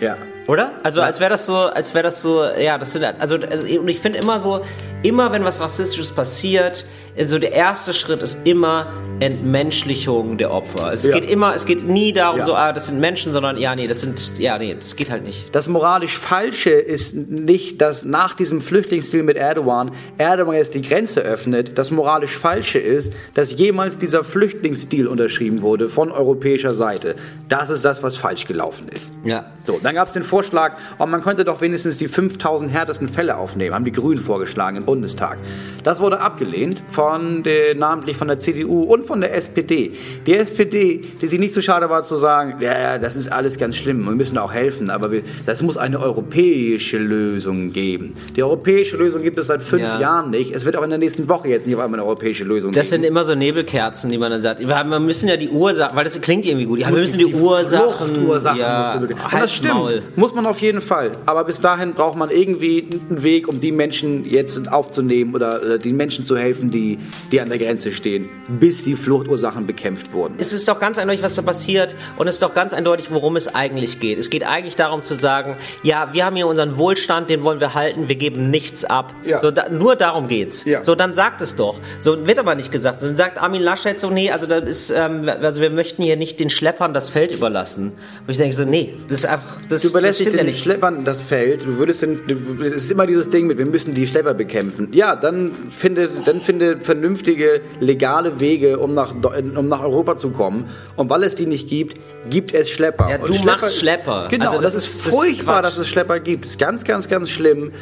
[0.00, 0.16] Ja.
[0.48, 0.72] Oder?
[0.82, 3.88] Also als wäre das so, als wäre das so, ja, das sind also, also und
[3.88, 4.62] ich finde immer so,
[5.02, 6.84] immer wenn was rassistisches passiert,
[7.26, 8.86] so der erste Schritt ist immer
[9.20, 10.92] Entmenschlichung der Opfer.
[10.92, 11.14] Es Ja.
[11.18, 12.46] geht immer, es geht nie darum, Ja.
[12.46, 15.24] so, ah, das sind Menschen, sondern ja, nee, das sind, ja, nee, das geht halt
[15.24, 15.54] nicht.
[15.54, 21.20] Das moralisch Falsche ist nicht, dass nach diesem Flüchtlingsdeal mit Erdogan Erdogan jetzt die Grenze
[21.20, 21.76] öffnet.
[21.78, 27.14] Das moralisch Falsche ist, dass jemals dieser Flüchtlingsdeal unterschrieben wurde von europäischer Seite.
[27.48, 29.12] Das ist das, was falsch gelaufen ist.
[29.24, 29.46] Ja.
[29.58, 33.36] So, dann gab es den Vorschlag, oh, man könnte doch wenigstens die 5000 härtesten Fälle
[33.36, 35.38] aufnehmen, haben die Grünen vorgeschlagen im Bundestag.
[35.84, 39.92] Das wurde abgelehnt vom von der, namentlich von der CDU und von der SPD.
[40.26, 43.76] Die SPD, die sich nicht so schade war zu sagen, ja, das ist alles ganz
[43.76, 48.14] schlimm, wir müssen auch helfen, aber wir, das muss eine europäische Lösung geben.
[48.36, 50.00] Die europäische Lösung gibt es seit fünf Ja.
[50.00, 50.54] Jahren nicht.
[50.54, 52.90] Es wird auch in der nächsten Woche jetzt nicht auf einmal eine europäische Lösung Das
[52.90, 53.12] sind geben.
[53.14, 54.60] immer so Nebelkerzen, die man dann sagt.
[54.60, 56.78] Wir, wir müssen ja die Ursachen, weil das klingt irgendwie gut.
[56.78, 58.26] Ja, wir müssen die, Ursachen.
[58.26, 59.74] Ursachen ja, und halt's das stimmt.
[59.74, 60.02] Maul.
[60.16, 61.12] Muss man auf jeden Fall.
[61.26, 65.78] Aber bis dahin braucht man irgendwie einen Weg, um die Menschen jetzt aufzunehmen oder, oder
[65.78, 66.91] den Menschen zu helfen, die,
[67.30, 70.34] die an der Grenze stehen, bis die Fluchtursachen bekämpft wurden.
[70.38, 73.36] Es ist doch ganz eindeutig, was da passiert und es ist doch ganz eindeutig, worum
[73.36, 74.18] es eigentlich geht.
[74.18, 77.74] Es geht eigentlich darum zu sagen, ja, wir haben hier unseren Wohlstand, den wollen wir
[77.74, 79.14] halten, wir geben nichts ab.
[79.24, 79.38] Ja.
[79.38, 80.64] So, da, nur darum geht's.
[80.64, 80.82] Ja.
[80.82, 81.78] So, dann sagt es doch.
[82.00, 83.00] So wird aber nicht gesagt.
[83.00, 86.16] So, dann sagt Armin Laschet so, nee, also das ist, ähm, also wir möchten hier
[86.16, 87.92] nicht den Schleppern das Feld überlassen.
[88.26, 90.50] Und ich denke so, nee, das ist einfach, das, Du überlässt das stimmt ja den
[90.50, 90.62] nicht.
[90.62, 91.62] Schleppern das Feld.
[91.62, 92.20] Du würdest den,
[92.62, 94.88] es ist immer dieses Ding mit, wir müssen die Schlepper bekämpfen.
[94.92, 100.66] Ja, dann finde, dann finde vernünftige, legale Wege, um nach, um nach Europa zu kommen.
[100.96, 101.98] Und weil es die nicht gibt,
[102.30, 103.08] gibt es Schlepper.
[103.10, 104.26] Ja, du machst Schlepper.
[104.30, 105.64] Genau, Also das, das ist ist- das ist furchtbar, Quatsch.
[105.64, 106.44] dass es Schlepper gibt.
[106.44, 107.72] Ist ganz, ganz, ganz schlimm.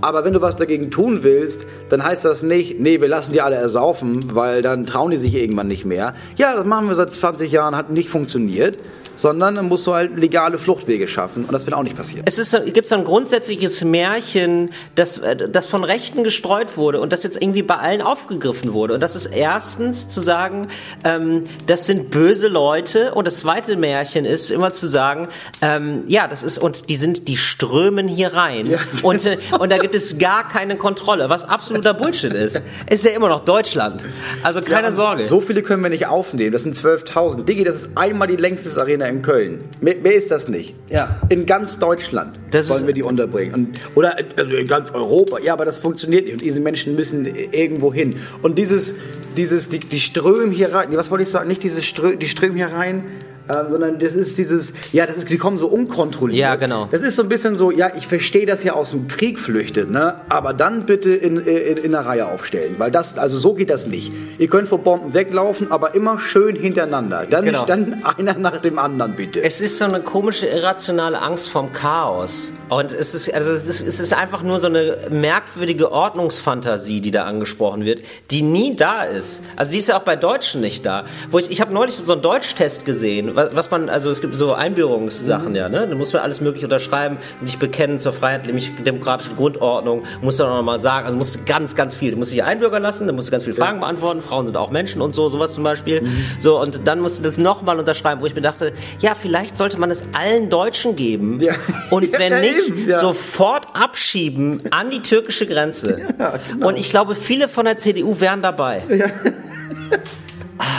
[0.00, 3.40] Aber wenn du was dagegen tun willst, dann heißt das nicht, nee, wir lassen die
[3.40, 6.14] alle ersaufen, weil dann trauen die sich irgendwann nicht mehr.
[6.36, 8.76] Ja, das machen wir seit 20 Jahren, hat nicht funktioniert.
[9.16, 12.22] Sondern dann musst du halt legale Fluchtwege schaffen und das wird auch nicht passieren.
[12.26, 17.12] Es ist, gibt so ein grundsätzliches Märchen, das, äh, das von Rechten gestreut wurde und
[17.12, 18.94] das jetzt irgendwie bei allen aufgegriffen wurde.
[18.94, 20.68] Und das ist erstens zu sagen,
[21.04, 23.14] ähm, das sind böse Leute.
[23.14, 25.28] Und das zweite Märchen ist immer zu sagen,
[25.62, 28.78] ähm, ja, das ist, und die sind, die strömen hier rein.
[29.02, 32.60] Und, äh, und da gibt es gar keine Kontrolle, was absoluter Bullshit ist.
[32.86, 34.04] Es ist ja immer noch Deutschland.
[34.42, 35.24] Also keine Ja, Sorge.
[35.24, 36.52] So viele können wir nicht aufnehmen.
[36.52, 37.44] Das sind 12.000.
[37.44, 39.64] Digi, das ist einmal die längste Arena in Köln.
[39.80, 40.74] Mehr, mehr ist das nicht.
[40.88, 41.20] Ja.
[41.28, 43.54] In ganz Deutschland Das wollen wir die unterbringen.
[43.54, 45.38] Und, oder also in ganz Europa.
[45.40, 46.34] Ja, aber das funktioniert nicht.
[46.34, 48.16] Und diese Menschen müssen irgendwo hin.
[48.42, 48.94] Und dieses,
[49.36, 50.88] dieses, die, die strömen hier rein.
[50.96, 51.48] Was wollte ich sagen?
[51.48, 53.04] Nicht dieses Strö, die strömen hier rein.
[53.48, 56.40] Ähm, sondern das ist dieses, ja, das ist, die kommen so unkontrolliert.
[56.40, 56.88] Ja, genau.
[56.90, 59.90] Das ist so ein bisschen so, ja, ich verstehe, dass ihr aus dem Krieg flüchtet,
[59.90, 60.14] ne?
[60.30, 63.86] aber dann bitte in, in, in einer Reihe aufstellen, weil das, also so geht das
[63.86, 64.12] nicht.
[64.38, 67.26] Ihr könnt vor Bomben weglaufen, aber immer schön hintereinander.
[67.28, 67.66] Dann, Genau.
[67.66, 69.42] dann einer nach dem anderen, bitte.
[69.44, 72.50] Es ist so eine komische, irrationale Angst vom Chaos.
[72.70, 77.10] Und es ist, also es ist, es ist einfach nur so eine merkwürdige Ordnungsfantasie, die
[77.10, 79.42] da angesprochen wird, die nie da ist.
[79.56, 81.04] Also die ist ja auch bei Deutschen nicht da.
[81.30, 84.36] Wo ich, ich habe neulich so einen Deutschtest gesehen, was, was man, also es gibt
[84.36, 85.86] so Einbürgerungssachen, ja, ne?
[85.88, 90.04] Da muss man alles mögliche unterschreiben und sich bekennen zur freiheitlich demokratischen Grundordnung.
[90.22, 92.12] Muss dann auch nochmal sagen, also musst du ganz, ganz viel.
[92.12, 94.20] Du musst dich einbürgern lassen, dann musst du ganz viele Fragen beantworten.
[94.20, 96.06] Frauen sind auch Menschen und so, sowas zum Beispiel.
[96.38, 99.78] So, und dann musst du das nochmal unterschreiben, wo ich mir dachte, ja, vielleicht sollte
[99.78, 101.40] man es allen Deutschen geben.
[101.40, 101.54] Ja.
[101.90, 103.00] Und wenn Ja, nicht, eben, ja.
[103.00, 106.00] sofort abschieben an die türkische Grenze.
[106.60, 108.82] Und ich glaube, viele von der CDU wären dabei.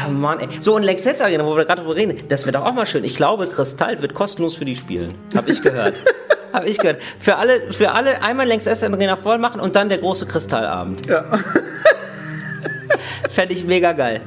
[0.05, 0.47] Ah, Mann, ey.
[0.61, 2.85] So, und Lex Setz Arena, wo wir gerade drüber reden, das wird doch auch mal
[2.85, 3.03] schön.
[3.03, 5.15] Ich glaube, Kristall wird kostenlos für die spielen.
[5.35, 6.01] Hab ich gehört.
[6.53, 7.01] Hab ich gehört.
[7.19, 11.07] Für alle, für alle einmal Lex Setz Arena voll machen und dann der große Kristallabend.
[11.07, 11.25] Ja.
[13.29, 14.21] Fände ich mega geil.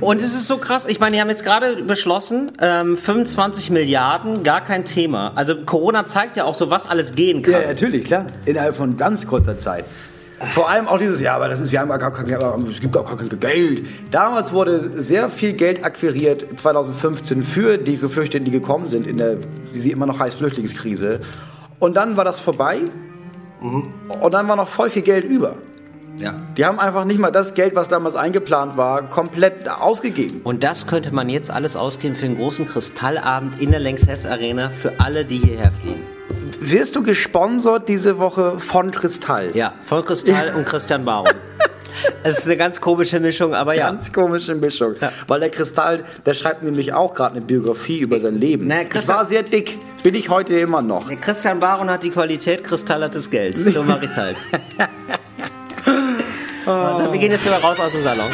[0.00, 4.44] Und es ist so krass, ich meine, die haben jetzt gerade beschlossen, ähm, 25 Milliarden,
[4.44, 5.32] gar kein Thema.
[5.34, 7.54] Also Corona zeigt ja auch so, was alles gehen kann.
[7.54, 8.26] Ja, natürlich, klar.
[8.44, 9.84] Innerhalb von ganz kurzer Zeit.
[10.54, 12.28] Vor allem auch dieses, ja, aber das ist, haben gar kein,
[12.68, 13.86] es gibt gar kein Geld.
[14.10, 19.38] Damals wurde sehr viel Geld akquiriert, 2015, für die Geflüchteten, die gekommen sind, in der,
[19.72, 21.20] wie sie immer noch heißt, Flüchtlingskrise.
[21.80, 22.80] Und dann war das vorbei.
[23.60, 25.56] Und dann war noch voll viel Geld über.
[26.18, 26.34] Ja.
[26.56, 30.40] Die haben einfach nicht mal das Geld, was damals eingeplant war, komplett ausgegeben.
[30.42, 34.70] Und das könnte man jetzt alles ausgeben für einen großen Kristallabend in der Lanxess Arena
[34.70, 36.17] für alle, die hierher fliegen.
[36.60, 39.50] Wirst du gesponsert diese Woche von Kristall?
[39.54, 41.26] Ja, von Kristall und Christian Baum.
[42.22, 43.88] Es ist eine ganz komische Mischung, aber ja.
[43.88, 44.94] Ganz komische Mischung.
[45.26, 48.68] Weil der Kristall, der schreibt nämlich auch gerade eine Biografie über sein Leben.
[48.68, 51.08] Na, ich war sehr dick, bin ich heute immer noch.
[51.20, 53.58] Christian Baron hat die Qualität, Kristall hat das Geld.
[53.58, 54.36] So mache ich's halt.
[56.66, 58.30] Also, wir gehen jetzt hier mal raus aus dem Salon.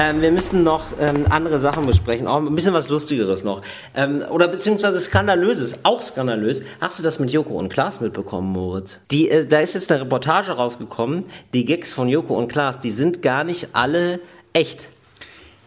[0.00, 3.62] Ähm, wir müssen noch ähm, andere Sachen besprechen, auch ein bisschen was Lustigeres noch.
[3.96, 6.62] Ähm, oder beziehungsweise Skandalöses, auch skandalös.
[6.80, 9.00] Hast du das mit Joko und Klaas mitbekommen, Moritz?
[9.10, 12.92] Die, äh, da ist jetzt eine Reportage rausgekommen, die Gags von Joko und Klaas, die
[12.92, 14.20] sind gar nicht alle
[14.52, 14.88] echt.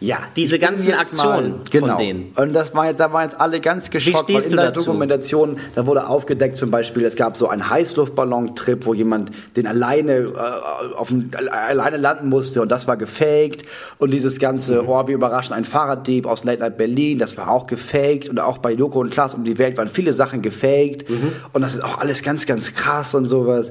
[0.02, 1.86] Ja, Diese ganzen Aktionen mal, genau.
[1.86, 2.32] von denen.
[2.34, 4.86] Und das war jetzt, da waren jetzt alle ganz geschockt, weil stehst in der dazu?
[4.86, 10.12] Dokumentation, da wurde aufgedeckt zum Beispiel, es gab so einen Heißluftballon-Trip, wo jemand den alleine
[10.12, 13.62] äh, auf dem, alleine landen musste und das war gefaked.
[13.98, 17.68] Und dieses ganze, oh, wir überraschen einen Fahrraddieb aus Late Night Berlin, das war auch
[17.68, 18.28] gefaked.
[18.28, 21.08] Und auch bei Joko und Klaas um die Welt waren viele Sachen gefaked.
[21.52, 23.70] Und das ist auch alles ganz, ganz krass und sowas.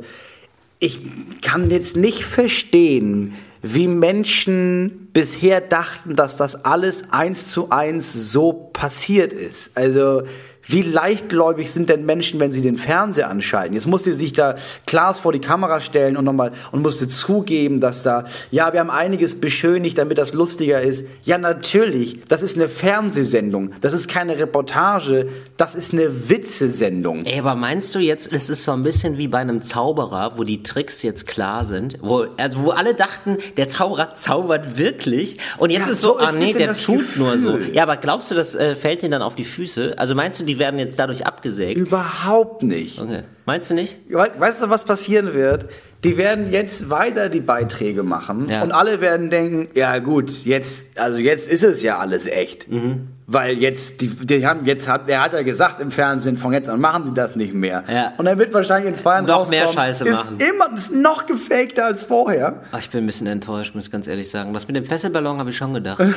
[0.80, 1.00] ich
[1.42, 8.54] kann jetzt nicht verstehen, wie Menschen bisher dachten, dass das alles eins zu eins so
[8.54, 9.78] passiert ist.
[9.78, 10.24] Also
[10.68, 13.74] wie leichtgläubig sind denn Menschen, wenn sie den Fernseher anschalten?
[13.74, 14.56] Jetzt musste sich da
[14.86, 18.90] Klaas vor die Kamera stellen und nochmal und musste zugeben, dass da, ja, wir haben
[18.90, 21.08] einiges beschönigt, damit das lustiger ist.
[21.24, 27.26] Ja, natürlich, das ist eine Fernsehsendung, das ist keine Reportage, das ist eine Witzesendung.
[27.26, 30.44] Ey, aber meinst du jetzt, es ist so ein bisschen wie bei einem Zauberer, wo
[30.44, 35.70] die Tricks jetzt klar sind, wo, also wo alle dachten, der Zauberer zaubert wirklich und
[35.70, 37.54] jetzt Ja, ist so, so ah nee, der tut nur so.
[37.54, 37.76] Gefühl.
[37.76, 39.96] Ja, aber glaubst du, das äh, fällt denen dann auf die Füße?
[39.98, 41.78] Also meinst du, die werden jetzt dadurch abgesägt?
[41.80, 43.00] Überhaupt nicht.
[43.00, 43.20] Okay.
[43.46, 44.00] Meinst du nicht?
[44.10, 45.66] We- Weißt du, was passieren wird?
[46.04, 48.64] Die werden jetzt weiter die Beiträge machen Ja.
[48.64, 52.70] und alle werden denken, ja gut, jetzt, also jetzt ist es ja alles echt.
[52.72, 53.08] Mhm.
[53.28, 56.68] Weil jetzt, die, die haben, jetzt hat, er hat ja gesagt im Fernsehen, von jetzt
[56.70, 57.84] an machen sie das nicht mehr.
[57.92, 58.14] Ja.
[58.18, 60.38] Und dann wird wahrscheinlich in zwei Jahren Noch mehr Scheiße ist machen.
[60.40, 62.62] immer, ist noch gefakter als vorher.
[62.72, 64.54] Ach, ich bin ein bisschen enttäuscht, muss ich ganz ehrlich sagen.
[64.54, 66.04] Das mit dem Fesselballon habe ich schon gedacht.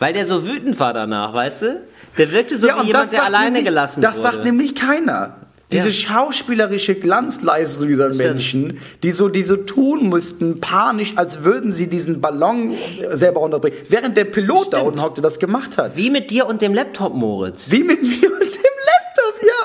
[0.00, 1.80] Weil der so wütend war danach, weißt du?
[2.18, 4.22] Der wirkte so wie und jemand, der alleine nämlich, gelassen Das wurde.
[4.22, 5.36] sagt nämlich keiner.
[5.72, 5.94] Diese Ja.
[5.94, 8.28] schauspielerische Glanzleistung dieser Stimmt.
[8.30, 12.74] Menschen, die so, die so tun mussten, panisch, als würden sie diesen Ballon
[13.12, 13.78] selber runterbringen.
[13.88, 14.88] Während der Pilot da Stimmt.
[14.88, 15.96] unten hockte, das gemacht hat.
[15.96, 17.70] Wie mit dir und dem Laptop, Moritz.
[17.70, 19.09] Wie mit mir und dem Laptop, ja,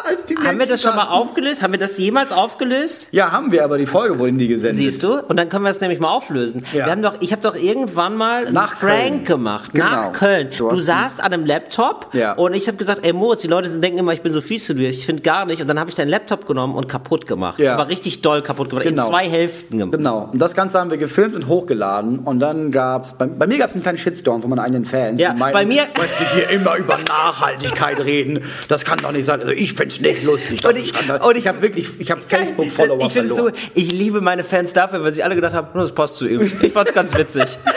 [0.08, 1.62] als die Haben wir Menschen das schon mal aufgelöst?
[1.62, 3.08] Haben wir das jemals aufgelöst?
[3.12, 4.78] Ja, haben wir, aber die Folge wurde nie gesendet.
[4.78, 5.20] Siehst du?
[5.28, 6.66] Und dann können wir es nämlich mal auflösen.
[6.74, 6.86] Ja.
[6.86, 9.24] Wir haben doch, ich habe doch irgendwann mal einen Nach Prank Köln.
[9.26, 9.72] gemacht.
[9.74, 9.86] Genau.
[9.90, 10.50] Nach Köln.
[10.58, 12.34] Du Du, saßt an einem Laptop Ja.
[12.34, 14.66] und ich habe gesagt, ey Moritz, die Leute sind- denken immer, ich bin so fies
[14.66, 14.90] zu dir.
[14.90, 15.62] Ich finde gar nicht.
[15.62, 17.60] Und dann habe ich deinen Laptop genommen und kaputt gemacht.
[17.60, 17.74] Ja.
[17.74, 18.86] Aber richtig doll kaputt gemacht.
[18.86, 19.04] Genau.
[19.06, 19.98] In zwei Hälften gemacht.
[19.98, 20.30] Genau.
[20.32, 22.20] Und das Ganze haben wir gefilmt und hochgeladen.
[22.20, 25.20] Und dann gab's, bei, bei mir gab's einen kleinen Shitstorm von meinen eigenen Fans.
[25.20, 28.42] Ja, meinten, bei mir- Weißt du, hier immer über Nachhaltigkeit reden.
[28.68, 29.40] Das kann doch nicht sein.
[29.42, 30.66] Also ich find's nicht lustig.
[30.66, 30.94] Und ich-
[31.24, 33.54] und ich- habe wirklich, ich habe Facebook-Follower es so, verloren.
[33.74, 36.42] ich liebe meine Fans dafür, weil sie alle gedacht haben, "Oh, das passt zu ihm.
[36.62, 37.58] Ich fand's ganz witzig.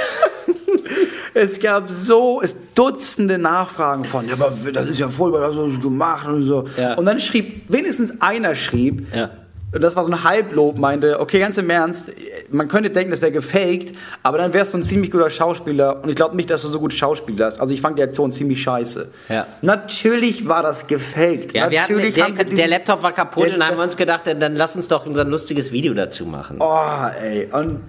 [1.34, 5.56] Es gab so es Dutzende Nachfragen von, ja, aber das ist ja voll, was hast
[5.56, 6.64] du gemacht und so.
[6.76, 6.94] Ja.
[6.94, 9.30] Und dann schrieb, wenigstens einer schrieb, Ja.
[9.72, 12.10] Und das war so ein Halblob, meinte, okay, ganz im Ernst,
[12.50, 16.08] man könnte denken, das wäre gefaked, aber dann wärst du ein ziemlich guter Schauspieler und
[16.08, 17.60] ich glaube nicht, dass du so gut Schauspielerst.
[17.60, 19.10] Also ich fand die Aktion ziemlich scheiße.
[19.28, 19.46] Ja.
[19.62, 21.54] Natürlich war das gefaked.
[21.54, 23.74] Ja, wir hatten, Natürlich der, wir der diesen- Laptop war kaputt Der- und dann haben
[23.76, 26.56] wir das- uns gedacht, dann, dann lass uns doch unser lustiges Video dazu machen.
[26.60, 27.48] Oh, ey.
[27.52, 27.80] Und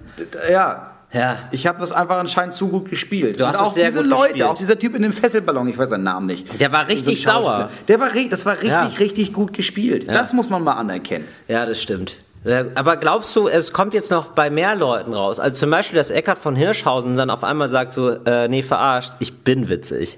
[0.50, 0.86] ja.
[1.12, 1.38] Ja.
[1.50, 3.40] Ich habe das einfach anscheinend zu gut gespielt.
[3.40, 4.42] Du hast und es auch sehr diese gut Leute, gespielt.
[4.48, 6.60] auch dieser Typ in dem Fesselballon, ich weiß seinen Namen nicht.
[6.60, 7.70] Der war richtig So sauer.
[7.88, 8.86] Der war, das war richtig, Ja.
[8.86, 10.08] richtig gut gespielt.
[10.08, 11.26] Das muss man mal anerkennen.
[11.48, 12.16] Ja, das stimmt.
[12.44, 15.38] Ja, Aber glaubst du, es kommt jetzt noch bei mehr Leuten raus?
[15.40, 19.12] Also zum Beispiel, dass Eckhard von Hirschhausen dann auf einmal sagt so, äh, nee, verarscht,
[19.18, 20.16] ich bin witzig.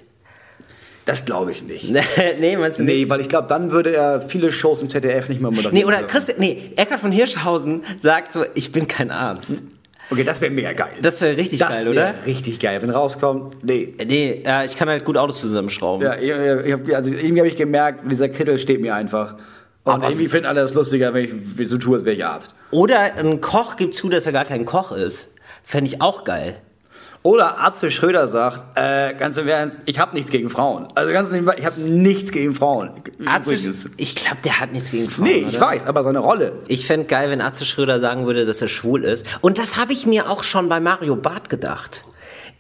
[1.05, 1.91] Das glaube ich nicht.
[2.39, 3.09] nee, meinst du Nee, nicht?
[3.09, 5.75] weil ich glaube, dann würde er viele Shows im ZDF nicht mehr moderieren.
[5.75, 6.05] Nee, oder.
[6.05, 9.55] Christi nee, Eckhard von Hirschhausen sagt so, ich bin kein Arzt.
[10.13, 10.93] Okay, das wäre mega geil.
[11.01, 12.15] Das wäre richtig das geil, wär oder?
[12.27, 12.83] richtig geil.
[12.83, 13.95] Wenn rauskommt, nee.
[14.07, 16.07] Nee, ja, ich kann halt gut Autos zusammenschrauben.
[16.07, 19.37] Ja, ich, ich hab, also irgendwie habe ich gemerkt, dieser Kittel steht mir einfach.
[19.85, 21.25] Und Aber- irgendwie finden alle das lustiger, wenn
[21.59, 22.55] ich so tue, als wäre ich Arzt.
[22.71, 25.31] Oder ein Koch gibt zu, dass er gar kein Koch ist.
[25.65, 26.61] Fände ich auch geil.
[27.23, 30.89] Oder Atze Schröder sagt, äh, ganz im Ernst, ich habe nichts gegen Frauen.
[30.97, 32.91] Also ganz nebenbei, ich habe nichts gegen Frauen.
[33.27, 33.91] Atze, Übrigens.
[33.97, 35.25] ich glaube, der hat nichts gegen Frauen.
[35.25, 35.67] Nee, ich oder?
[35.67, 36.55] weiß, aber seine Rolle.
[36.67, 39.25] Ich fände geil, wenn Atze Schröder sagen würde, dass er schwul ist.
[39.41, 42.03] Und das habe ich mir auch schon bei Mario Barth gedacht.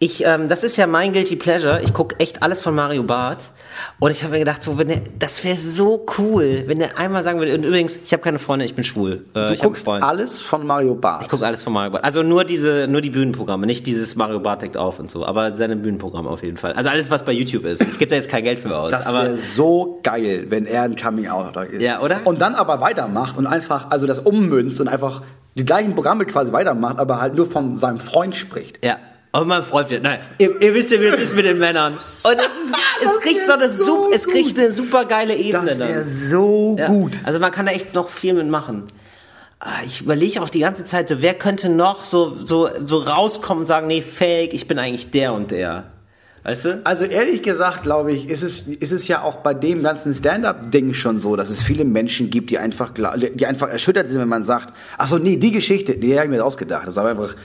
[0.03, 1.81] Ich, ähm, das ist ja mein Guilty Pleasure.
[1.81, 3.53] Ich gucke echt alles von Mario Barth.
[4.01, 7.23] Und ich habe mir gedacht, so, wenn der, das wäre so cool, wenn der einmal
[7.23, 7.55] sagen würde.
[7.55, 9.25] Und übrigens, ich habe keine Freunde, ich bin schwul.
[9.33, 11.23] Äh, Du ich guckst alles von Mario Barth.
[11.23, 12.03] Ich gucke alles von Mario Barth.
[12.03, 15.55] Also nur diese, nur die Bühnenprogramme, nicht dieses Mario Barth deckt auf und so, aber
[15.55, 16.73] seine Bühnenprogramme auf jeden Fall.
[16.73, 17.83] Also alles, was bei YouTube ist.
[17.83, 18.91] Ich gebe da jetzt kein Geld für aus.
[18.91, 21.81] Das wäre so geil, wenn er ein Coming-out ist.
[21.81, 22.17] Ja, oder?
[22.25, 25.23] Und dann aber weitermacht und einfach, also das ummünzt und einfach
[25.57, 28.85] die gleichen Programme quasi weitermacht, aber halt nur von seinem Freund spricht.
[28.85, 28.97] Ja.
[29.35, 31.95] Aber mein Freund wird, nein, ihr, ihr wisst ja, wie das ist mit den Männern.
[32.23, 32.51] Und es,
[33.09, 36.87] es kriegt so eine, so es kriegt eine super geile Ebene Das wäre so Ja.
[36.89, 37.13] gut.
[37.25, 38.85] Also man kann da echt noch viel mitmachen.
[39.59, 43.63] Ah, Ich überlege auch die ganze Zeit so, wer könnte noch so, so, so rauskommen
[43.63, 45.85] und sagen, nee, fake, ich bin eigentlich der und der.
[46.45, 46.81] Weißt du?
[46.85, 50.93] Also ehrlich gesagt, glaube ich, ist es, ist es ja auch bei dem ganzen Stand-up-Ding
[50.93, 54.43] schon so, dass es viele Menschen gibt, die einfach, die einfach erschüttert sind, wenn man
[54.43, 56.87] sagt, ach so, nee, die Geschichte, die habe ich mir ausgedacht.
[56.89, 57.37] Das war einfach,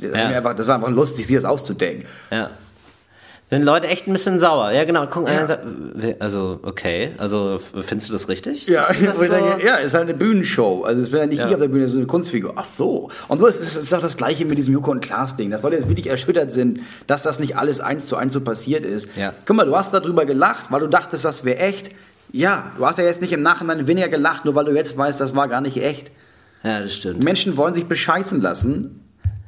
[0.00, 0.36] das, war Ja.
[0.38, 2.06] einfach, das war einfach lustig, sich das auszudenken.
[2.30, 2.50] Ja.
[3.46, 4.72] Sind Leute echt ein bisschen sauer.
[4.72, 5.06] Ja, genau.
[5.06, 5.58] Gucken, Ja.
[6.18, 8.66] also, okay, also, findest du das richtig?
[8.68, 10.82] Ja, ich so- denke, ja, ist halt eine Bühnenshow.
[10.84, 11.48] Also es bin ja nicht Ja.
[11.48, 12.54] ich auf der Bühne, es ist eine Kunstfigur.
[12.56, 13.10] Ach so.
[13.28, 15.62] Und so ist es ist auch das Gleiche mit diesem Joko und Klaas Ding, dass
[15.62, 19.10] Leute jetzt wirklich erschüttert sind, dass das nicht alles eins zu eins so passiert ist.
[19.14, 19.34] Ja.
[19.44, 21.90] Guck mal, du hast darüber gelacht, weil du dachtest, das wäre echt.
[22.32, 25.20] Ja, du hast ja jetzt nicht im Nachhinein weniger gelacht, nur weil du jetzt weißt,
[25.20, 26.10] das war gar nicht echt.
[26.62, 27.22] Ja, das stimmt.
[27.22, 29.03] Menschen wollen sich bescheißen lassen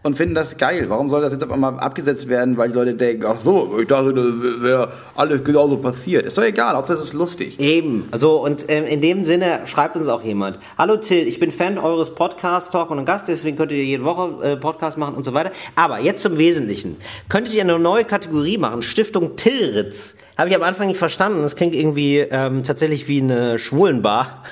[0.07, 0.87] und finden das geil.
[0.89, 3.89] Warum soll das jetzt auf einmal abgesetzt werden, weil die Leute denken, ach so, ich
[3.89, 6.25] dachte, das wäre alles genauso passiert.
[6.27, 7.59] Ist doch egal, Hauptsache es ist lustig.
[7.59, 8.09] Eben.
[8.13, 10.61] So, und ähm, in dem Sinne schreibt uns auch jemand.
[10.79, 14.43] Hallo Till, ich bin Fan eures Podcasts, Talk und Gast, deswegen könnt ihr jede Woche
[14.43, 15.51] äh, Podcast machen und so weiter.
[15.75, 16.97] Aber jetzt zum Wesentlichen.
[17.29, 18.83] Könntet ihr eine neue Kategorie machen?
[18.83, 20.15] Stiftung Tillritz.
[20.39, 21.43] Habe ich am Anfang nicht verstanden.
[21.43, 24.45] Das klingt irgendwie ähm, tatsächlich wie eine Schwulenbar.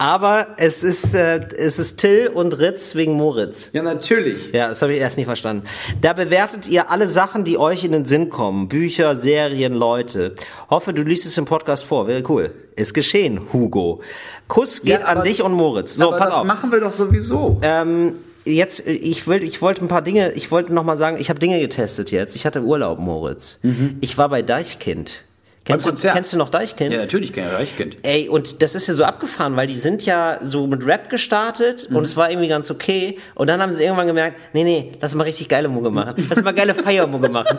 [0.00, 3.70] Aber es ist, äh, es ist Till und Ritz wegen Moritz.
[3.72, 4.52] Ja, natürlich.
[4.52, 5.64] Ja, das habe ich erst nicht verstanden.
[6.00, 8.68] Da bewertet ihr alle Sachen, die euch in den Sinn kommen.
[8.68, 10.34] Bücher, Serien, Leute.
[10.70, 12.06] Hoffe, du liest es im Podcast vor.
[12.06, 12.52] Wäre cool.
[12.76, 14.00] Ist geschehen, Hugo.
[14.46, 15.96] Kuss geht Ja, an dich und Moritz.
[15.96, 16.44] So, pass das auf.
[16.44, 17.58] machen wir doch sowieso.
[17.62, 21.28] Ähm, jetzt, ich, will, ich wollte ein paar Dinge, ich wollte noch mal sagen, ich
[21.28, 22.36] habe Dinge getestet jetzt.
[22.36, 23.58] Ich hatte Urlaub, Moritz.
[24.00, 25.24] Ich war bei Deichkind.
[25.68, 26.12] Kennst du, Mhm.
[26.14, 26.92] Kennst du noch Deichkind?
[26.92, 27.96] ja, natürlich, kenn ich Reichkind.
[28.02, 31.88] Ey, und das ist ja so abgefahren, weil die sind ja so mit Rap gestartet
[31.92, 33.18] und es war irgendwie ganz okay.
[33.34, 36.14] Und dann haben sie irgendwann gemerkt, nee, nee, lass mal richtig geile Mucke machen.
[36.30, 37.58] Lass mal geile Feiermucke machen.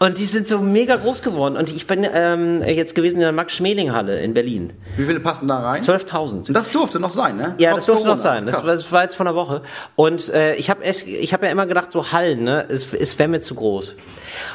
[0.00, 1.56] Und die sind so mega groß geworden.
[1.56, 4.72] Und ich bin ähm, jetzt gewesen in der Max-Schmeling-Halle in Berlin.
[4.96, 5.80] Wie viele passen da rein?
[5.80, 6.48] 12.000.
[6.48, 7.54] Und das durfte noch sein, ne?
[7.58, 8.34] Ja, Trotz das durfte noch Corona.
[8.34, 8.46] sein.
[8.46, 9.62] Das, das war jetzt von einer Woche.
[9.94, 13.28] Und äh, ich habe ich hab ja immer gedacht, so Hallen, ne, es, es wäre
[13.28, 13.94] mir zu groß.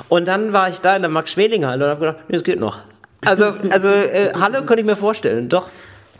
[0.10, 2.80] Und dann war ich da in der Max-Schmeling-Halle und habe gedacht, nee, das geht noch.
[3.26, 5.70] Also, also äh, Halle könnte ich mir vorstellen, doch.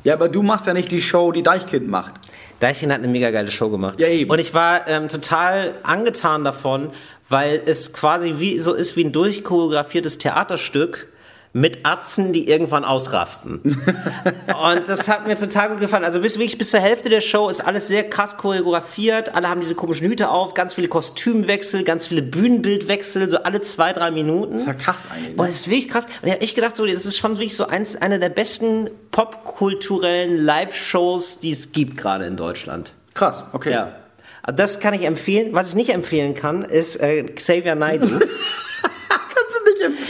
[0.04, 2.14] Ja, aber du machst ja nicht die Show, die Deichkind macht.
[2.60, 4.00] Deichkind hat eine mega geile Show gemacht.
[4.00, 4.30] Ja, eben.
[4.30, 6.92] Und ich war ähm, total angetan davon,
[7.30, 11.08] weil es quasi wie so ist wie ein durchchoreografiertes Theaterstück
[11.54, 13.60] mit Atzen, die irgendwann ausrasten.
[13.64, 16.06] und das hat mir total gut gefallen.
[16.06, 19.36] Also bis wirklich bis zur Hälfte der Show ist alles sehr krass choreografiert.
[19.36, 23.92] Alle haben diese komischen Hüte auf, ganz viele Kostümwechsel, ganz viele Bühnenbildwechsel, so alle zwei,
[23.92, 24.54] drei Minuten.
[24.54, 25.32] Das ist ja krass eigentlich.
[25.32, 25.48] Und Ne?
[25.48, 26.06] das ist wirklich krass.
[26.22, 28.90] Und ich habe echt gedacht, so, das ist schon wirklich so eins, einer der besten
[29.12, 32.94] popkulturellen Live-Shows, die es gibt gerade in Deutschland.
[33.14, 33.72] Krass, okay.
[33.72, 33.96] Ja.
[34.44, 35.50] Also Das kann ich empfehlen.
[35.52, 38.08] Was ich nicht empfehlen kann, ist äh, Xavier Naidoo.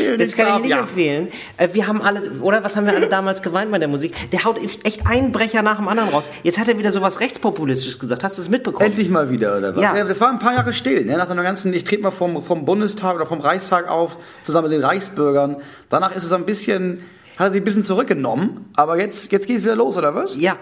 [0.02, 0.20] Empfehlen.
[0.20, 0.80] Das kann ich nicht ja.
[0.80, 1.28] empfehlen.
[1.58, 4.16] Äh, wir haben alle, oder was haben wir alle damals geweint bei der Musik?
[4.32, 6.30] Der haut echt einen Brecher nach dem anderen raus.
[6.44, 8.24] Jetzt hat er wieder sowas rechtspopulistisches gesagt.
[8.24, 8.86] Hast du es mitbekommen?
[8.86, 9.84] Endlich mal wieder, oder was?
[9.84, 10.04] Ja.
[10.04, 11.18] Das war ein paar Jahre still, ne?
[11.18, 14.78] Nach dem ganzen, ich trete mal vom, vom Bundestag oder vom Reichstag auf, zusammen mit
[14.78, 15.58] den Reichsbürgern.
[15.90, 17.04] Danach ist es ein bisschen,
[17.38, 20.40] hat er sich ein bisschen zurückgenommen, aber jetzt, jetzt geht es wieder los, oder was?
[20.40, 20.56] Ja.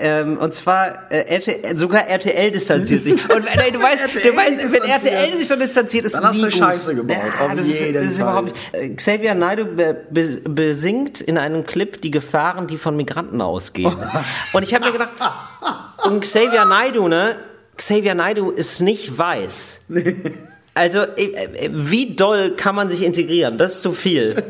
[0.00, 3.12] Ähm, und zwar äh, RTL, sogar RTL distanziert sich.
[3.30, 4.82] Und äh, nein, du weißt, du weißt wenn.
[4.82, 6.58] RTL sich schon distanziert, ist Dann hast nie du gut.
[6.58, 8.56] Scheiße gebaut, auf das ist, das ist überhaupt nicht.
[8.72, 13.94] Äh, Xavier Naidoo be, be, besingt in einem Clip die Gefahren, die von Migranten ausgehen.
[14.52, 15.10] und ich habe mir gedacht,
[16.04, 17.36] und Xavier Naidoo, ne?
[17.76, 19.80] Xavier Naidoo ist nicht weiß.
[20.74, 23.58] Also, äh, äh, wie doll kann man sich integrieren?
[23.58, 24.42] Das ist zu viel.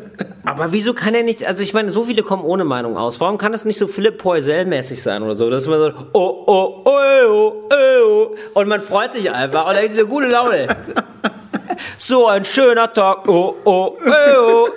[0.44, 3.20] Aber wieso kann er nicht, also ich meine, so viele kommen ohne Meinung aus.
[3.20, 5.48] Warum kann das nicht so Philipp Poisel-mäßig sein oder so?
[5.48, 9.80] Dass man so, oh, oh, oh, oh, oh, und man freut sich einfach und da
[9.80, 10.68] ist eine gute Laune.
[11.96, 14.68] So ein schöner Tag, oh, oh, oh, oh.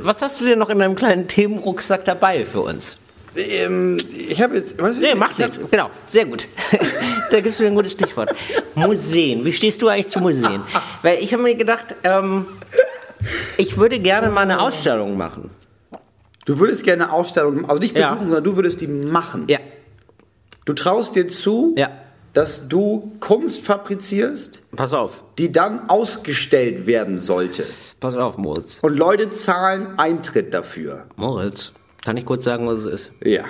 [0.00, 2.96] Was hast du denn noch in deinem kleinen Themenrucksack dabei für uns?
[3.38, 5.60] Ähm, ich habe jetzt, was Nee, macht ich nichts.
[5.70, 6.48] Genau, sehr gut.
[7.30, 8.34] da gibst du mir ein gutes Stichwort.
[8.74, 9.44] Museen.
[9.44, 10.60] Wie stehst du eigentlich zu Museen?
[11.02, 12.46] Weil ich habe mir gedacht, ähm,
[13.56, 15.50] ich würde gerne mal eine Ausstellung machen.
[16.46, 18.08] Du würdest gerne eine Ausstellung, also nicht Ja.
[18.10, 19.44] besuchen, sondern du würdest die machen.
[19.48, 19.58] Ja,
[20.64, 21.88] Du traust dir zu, Ja.
[22.34, 25.22] dass du Kunst fabrizierst, pass auf.
[25.38, 27.64] die dann ausgestellt werden sollte.
[28.00, 28.78] Pass auf, Moritz.
[28.82, 31.06] Und Leute zahlen Eintritt dafür.
[31.16, 31.72] Moritz,
[32.08, 33.12] kann ich kurz sagen, was es ist?
[33.22, 33.44] Ja.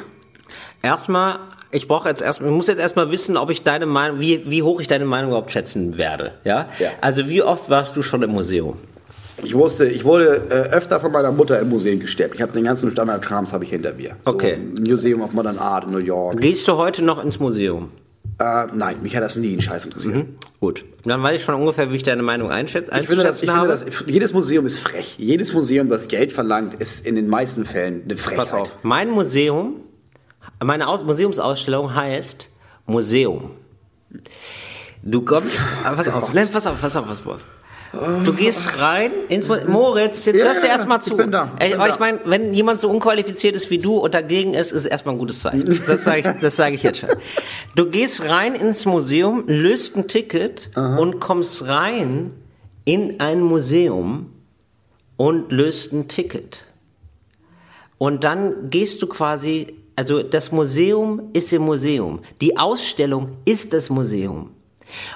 [0.82, 1.38] Erstmal,
[1.70, 4.64] ich brauche jetzt erstmal, ich muss jetzt erstmal wissen, ob ich deine Meinung, wie, wie
[4.64, 6.32] hoch ich deine Meinung überhaupt schätzen werde.
[6.42, 6.66] Ja?
[6.80, 6.90] Ja.
[7.00, 8.74] Also wie oft warst du schon im Museum?
[9.44, 12.34] Ich wusste, ich wurde äh, öfter von meiner Mutter im Museum gesteppt.
[12.34, 14.16] Ich habe den ganzen Standardkrams habe ich hinter mir.
[14.24, 14.58] Okay.
[14.74, 16.40] So, Museum of Modern Art in New York.
[16.40, 17.92] Gehst du heute noch ins Museum?
[18.40, 20.26] Äh, nein, mich hat das nie einen Scheiß interessiert.
[20.60, 20.84] Gut.
[21.04, 22.92] Dann weiß ich schon ungefähr, wie ich deine Meinung einschätze.
[23.00, 25.16] Ich finde, das, ich finde das, jedes Museum ist frech.
[25.18, 28.38] Jedes Museum, das Geld verlangt, ist in den meisten Fällen eine Frechheit.
[28.38, 28.70] Pass auf.
[28.82, 29.80] Mein Museum,
[30.62, 32.48] meine Aus Museumsausstellung heißt
[32.86, 33.50] Museum.
[35.02, 37.44] Du kommst, pass auf, pass auf, pass auf, pass auf.
[38.24, 41.16] Du gehst rein ins Moritz, jetzt hörst du erstmal ich zu.
[41.16, 41.94] bin da, ich bin aber da.
[41.94, 45.18] ich meine, wenn jemand so unqualifiziert ist wie du und dagegen ist, ist erstmal ein
[45.18, 45.80] gutes Zeichen.
[45.86, 47.08] Das sage ich, das sage ich jetzt schon.
[47.74, 52.32] Du gehst rein ins Museum, löst ein Ticket und kommst rein
[52.84, 54.32] in ein Museum
[55.16, 56.64] und löst ein Ticket.
[57.96, 62.20] Und dann gehst du quasi, also das Museum ist im Museum.
[62.40, 64.50] Die Ausstellung ist das Museum.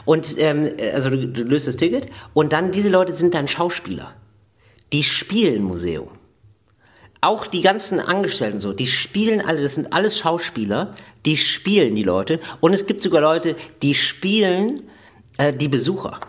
[0.04, 4.14] Und ähm, also du, du löst das Ticket und dann diese Leute sind dann Schauspieler.
[4.92, 6.10] Die spielen Museum.
[7.22, 10.94] auch die ganzen Angestellten so, die spielen alle, das sind alles Schauspieler,
[11.24, 12.40] die spielen die Leute.
[12.60, 14.90] Und es gibt sogar Leute, die spielen
[15.38, 16.20] äh, die Besucher.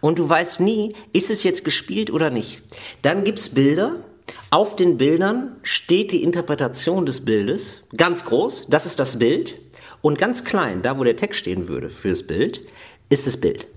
[0.00, 2.62] Und du weißt nie, ist es jetzt gespielt oder nicht.
[3.02, 3.96] Dann gibt's Bilder.
[4.50, 7.82] Auf den Bildern steht die Interpretation des Bildes.
[7.96, 9.58] Ganz groß, das ist das Bild.
[10.02, 12.60] Und ganz klein, da wo der Text stehen würde fürs Bild,
[13.08, 13.68] ist das Bild.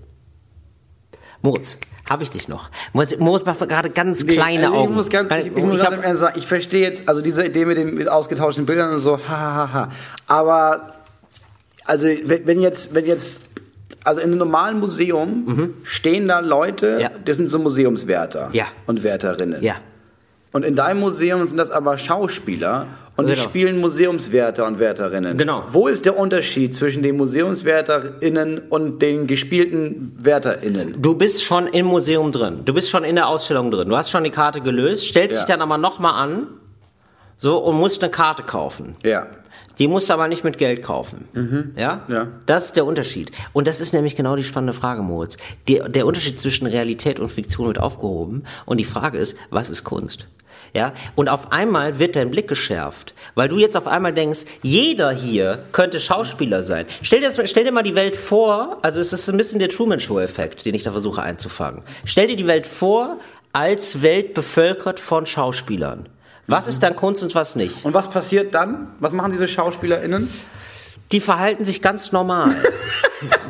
[1.42, 1.78] Moritz,
[2.10, 2.70] habe ich dich noch?
[2.92, 4.90] Moritz, Moritz macht gerade ganz kleine also Augen.
[4.90, 7.64] Ich muss ganz, ich, ich muss ganz Ernst sagen, ich verstehe jetzt, also diese Idee
[7.64, 9.88] mit den mit ausgetauschten Bildern und so, ha, ha, ha.
[10.26, 10.94] Aber,
[11.84, 13.42] also, wenn, wenn jetzt, wenn jetzt,
[14.02, 17.00] also in einem normalen Museum stehen da Leute, Mhm.
[17.00, 17.10] Ja.
[17.24, 18.66] das sind so Museumswärter Ja.
[18.86, 19.62] und Wärterinnen.
[19.62, 19.74] ja.
[20.52, 23.44] Und in deinem Museum sind das aber Schauspieler und die Genau.
[23.44, 25.36] spielen Museumswärter und Wärterinnen.
[25.36, 25.64] Genau.
[25.70, 31.00] Wo ist der Unterschied zwischen den MuseumswärterInnen und den gespielten WärterInnen?
[31.00, 32.62] Du bist schon im Museum drin.
[32.64, 33.88] Du bist schon in der Ausstellung drin.
[33.88, 35.40] Du hast schon die Karte gelöst, stellst Ja.
[35.40, 36.46] dich dann aber nochmal an,
[37.38, 38.94] so, und musst eine Karte kaufen.
[39.02, 39.26] Ja.
[39.78, 41.28] Die musst du aber nicht mit Geld kaufen.
[41.76, 42.00] Ja?
[42.08, 42.28] Ja.
[42.46, 43.30] Das ist der Unterschied.
[43.52, 45.36] Und das ist nämlich genau die spannende Frage, Moritz.
[45.68, 48.44] Die, der Unterschied zwischen Realität und Fiktion wird aufgehoben.
[48.64, 50.28] Und die Frage ist, was ist Kunst?
[50.74, 50.92] Ja?
[51.14, 55.64] Und auf einmal wird dein Blick geschärft, weil du jetzt auf einmal denkst, jeder hier
[55.72, 56.86] könnte Schauspieler sein.
[57.02, 59.68] Stell dir, das, stell dir mal die Welt vor, also es ist ein bisschen der
[59.68, 61.82] Truman Show-Effekt, den ich da versuche einzufangen.
[62.04, 63.18] Stell dir die Welt vor,
[63.52, 66.08] als Welt bevölkert von Schauspielern.
[66.46, 67.84] Was ist dann Kunst und was nicht?
[67.84, 68.88] Und was passiert dann?
[69.00, 70.28] Was machen diese SchauspielerInnen?
[71.12, 72.54] Die verhalten sich ganz normal.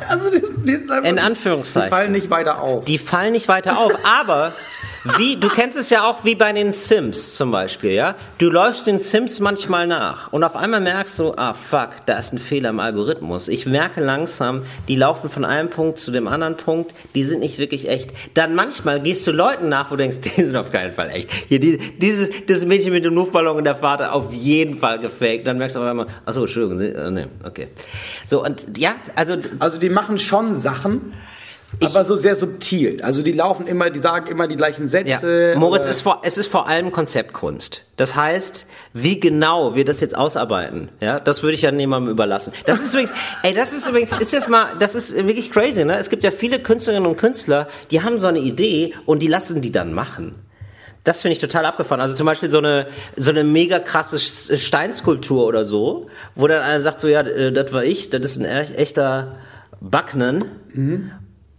[0.09, 1.89] Also die, die, In Anführungszeichen.
[1.89, 2.85] Die fallen nicht weiter auf.
[2.85, 4.53] Die fallen nicht weiter auf, aber
[5.17, 8.15] wie, du kennst es ja auch wie bei den Sims zum Beispiel, ja?
[8.37, 12.33] Du läufst den Sims manchmal nach und auf einmal merkst du, ah fuck, da ist
[12.33, 13.47] ein Fehler im Algorithmus.
[13.47, 17.59] Ich merke langsam, die laufen von einem Punkt zu dem anderen Punkt, die sind nicht
[17.59, 18.11] wirklich echt.
[18.33, 21.31] Dann manchmal gehst du Leuten nach, wo du denkst, die sind auf keinen Fall echt.
[21.31, 25.47] Hier, die, dieses, das Mädchen mit dem Luftballon und der Vater auf jeden Fall gefaked.
[25.47, 27.67] Dann merkst du auf einmal, achso, Entschuldigung, Sie, äh, nee, okay.
[28.25, 31.13] So, und ja, also Also die machen schon Sachen,
[31.83, 33.01] aber so sehr subtil.
[33.01, 35.51] Also die laufen immer, die sagen immer die gleichen Sätze.
[35.53, 35.59] Ja.
[35.59, 37.83] Moritz, ist vor, es ist vor allem Konzeptkunst.
[37.97, 42.53] Das heißt, wie genau wir das jetzt ausarbeiten, ja, das würde ich ja niemandem überlassen.
[42.65, 43.11] Das ist übrigens,
[43.43, 45.97] ey, das ist übrigens, ist jetzt mal, das ist wirklich crazy, ne?
[45.97, 49.61] Es gibt ja viele Künstlerinnen und Künstler, die haben so eine Idee und die lassen
[49.61, 50.35] die dann machen.
[51.03, 52.01] Das finde ich total abgefahren.
[52.01, 56.81] Also zum Beispiel so eine, so eine mega krasse Steinskulptur oder so, wo dann einer
[56.81, 59.37] sagt so, ja, äh, das war ich, das ist ein e- echter
[59.79, 60.43] Backnen.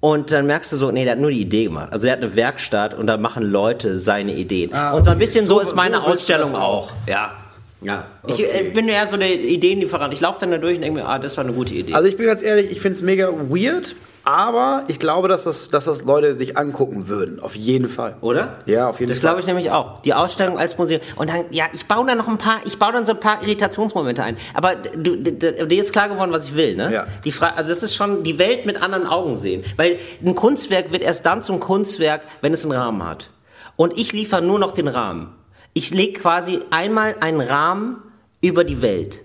[0.00, 1.88] Und dann merkst du so, nee, der hat nur die Idee gemacht.
[1.90, 4.72] Also er hat eine Werkstatt und da machen Leute seine Ideen.
[4.72, 5.24] Ah, und so ein okay.
[5.24, 6.88] bisschen so, So- ist meine so Ausstellung auch.
[6.88, 6.92] auch.
[7.08, 7.32] Ja.
[7.80, 8.04] Ja.
[8.26, 8.44] Ich Okay.
[8.44, 10.12] äh, bin ja so der Ideenlieferant.
[10.14, 11.94] Ich laufe dann da durch und denke mir, ah, das war eine gute Idee.
[11.94, 13.94] Also ich bin ganz ehrlich, ich finde es mega weird,
[14.28, 17.40] aber ich glaube, dass das, dass das Leute sich angucken würden.
[17.40, 18.16] Auf jeden Fall.
[18.20, 18.58] Oder?
[18.66, 19.22] Ja, auf jeden das Fall.
[19.22, 20.00] glaube ich nämlich auch.
[20.00, 21.00] Die Ausstellung als Museum.
[21.16, 23.40] Und dann, ja, ich baue da noch ein paar, ich baue dann so ein paar
[23.40, 24.36] Irritationsmomente ein.
[24.52, 26.92] Aber du, dir ist klar geworden, was ich will, ne?
[26.92, 27.06] Ja.
[27.24, 29.64] Die Frage, also das ist schon die Welt mit anderen Augen sehen.
[29.76, 33.30] Weil ein Kunstwerk wird erst dann zum Kunstwerk, wenn es einen Rahmen hat.
[33.76, 35.34] Und ich liefere nur noch den Rahmen.
[35.72, 38.02] Ich lege quasi einmal einen Rahmen
[38.42, 39.24] über die Welt.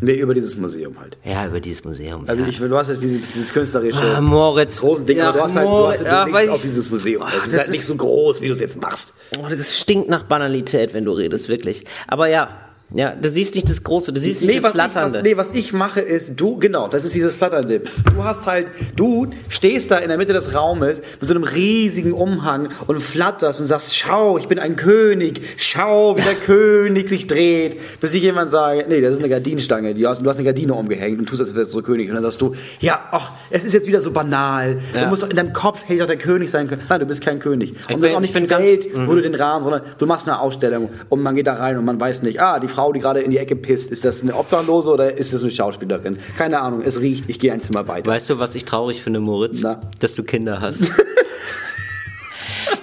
[0.00, 1.16] Nee, über dieses Museum halt.
[1.24, 2.24] Ja, über dieses Museum.
[2.28, 2.48] Also ja.
[2.48, 4.80] ich, du hast jetzt dieses, dieses künstlerische Ah, Moritz.
[4.80, 7.22] großen Ding, Ja, aber du hast halt, du hast halt weil nichts auf dieses Museum.
[7.22, 9.14] Ah, Das ist das halt nicht ist- so groß, wie du es jetzt machst.
[9.38, 11.84] Oh, das stinkt nach Banalität, wenn du redest, wirklich.
[12.06, 12.48] Aber ja,
[12.94, 15.18] ja, du siehst nicht das Große, du siehst nicht das was ich, Flatternde.
[15.18, 17.82] was, nee, was ich mache ist, du, genau, das ist dieses Flatternde.
[18.14, 22.12] Du hast halt, du stehst da in der Mitte des Raumes mit so einem riesigen
[22.14, 27.26] Umhang und flatterst und sagst, schau, ich bin ein König, schau, wie der König sich
[27.26, 27.76] dreht.
[28.00, 30.72] Bis ich jemand sage, nee, das ist eine Gardinenstange, die hast, du hast eine Gardine
[30.72, 32.08] umgehängt und tust, als wärst du so König.
[32.08, 34.78] Und dann sagst du, ja, ach, es ist jetzt wieder so banal.
[34.94, 35.02] Ja.
[35.02, 36.80] Du musst doch in deinem Kopf hätte doch der König sein können.
[36.88, 37.72] Nein, du bist kein König.
[37.72, 39.82] Und bin- das ist auch nicht ich die ganz- Welt, wo du den Rahmen, sondern
[39.98, 42.68] du machst eine Ausstellung und man geht da rein und man weiß nicht, ah, die
[42.78, 45.50] Frau, die gerade in die Ecke pisst, ist das eine Obdachlose oder ist das eine
[45.50, 46.18] Schauspielerin?
[46.36, 48.08] Keine Ahnung, es riecht, ich gehe ein Zimmer weiter.
[48.08, 49.58] Weißt du, was ich traurig finde, Moritz?
[49.60, 49.80] Na?
[49.98, 50.82] Dass du Kinder hast.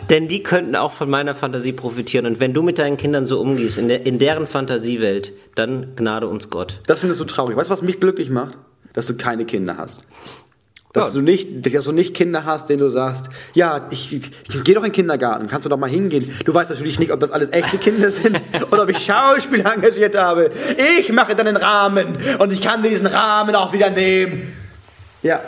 [0.09, 2.25] Denn die könnten auch von meiner Fantasie profitieren.
[2.25, 6.27] Und wenn du mit deinen Kindern so umgehst, in, der, in deren Fantasiewelt, dann gnade
[6.27, 6.81] uns Gott.
[6.87, 7.55] Das findest du traurig.
[7.55, 8.57] Weißt du, was mich glücklich macht?
[8.91, 10.01] Dass du keine Kinder hast.
[10.95, 11.11] Dass, Ja.
[11.11, 14.73] du nicht, dass du nicht Kinder hast, denen du sagst, ja, ich, ich, ich geh
[14.73, 16.33] doch in den Kindergarten, kannst du doch mal hingehen.
[16.45, 18.41] Du weißt natürlich nicht, ob das alles echte Kinder sind
[18.71, 20.51] oder ob ich Schauspieler engagiert habe.
[20.97, 24.53] Ich mache dann den Rahmen und ich kann diesen Rahmen auch wieder nehmen.
[25.21, 25.41] Ja.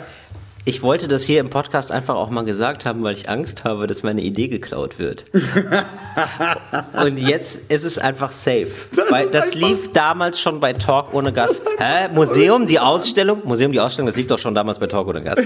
[0.64, 3.86] Ich wollte das hier im Podcast einfach auch mal gesagt haben, weil ich Angst habe,
[3.86, 5.24] dass meine Idee geklaut wird.
[6.92, 8.68] Und jetzt ist es einfach safe.
[9.10, 11.62] Weil ist das einfach- lief damals schon bei Talk ohne Gast.
[11.78, 12.08] Hä?
[12.12, 13.40] Museum, die Ausstellung?
[13.44, 15.42] Museum, die Ausstellung, das lief doch schon damals bei Talk ohne Gast.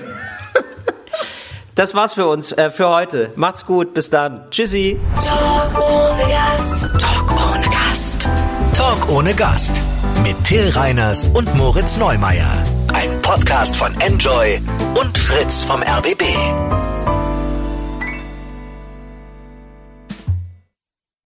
[1.77, 3.31] das war's für uns, äh, für heute.
[3.37, 4.51] Macht's gut, bis dann.
[4.51, 4.99] Tschüssi.
[5.25, 6.91] Talk ohne Gast.
[6.99, 8.29] Talk ohne Gast.
[8.75, 9.81] Talk ohne Gast.
[10.23, 12.63] Mit Till Reiners und Moritz Neumeier.
[12.95, 14.61] Ein Podcast von Enjoy
[15.01, 16.23] und Fritz vom RBB.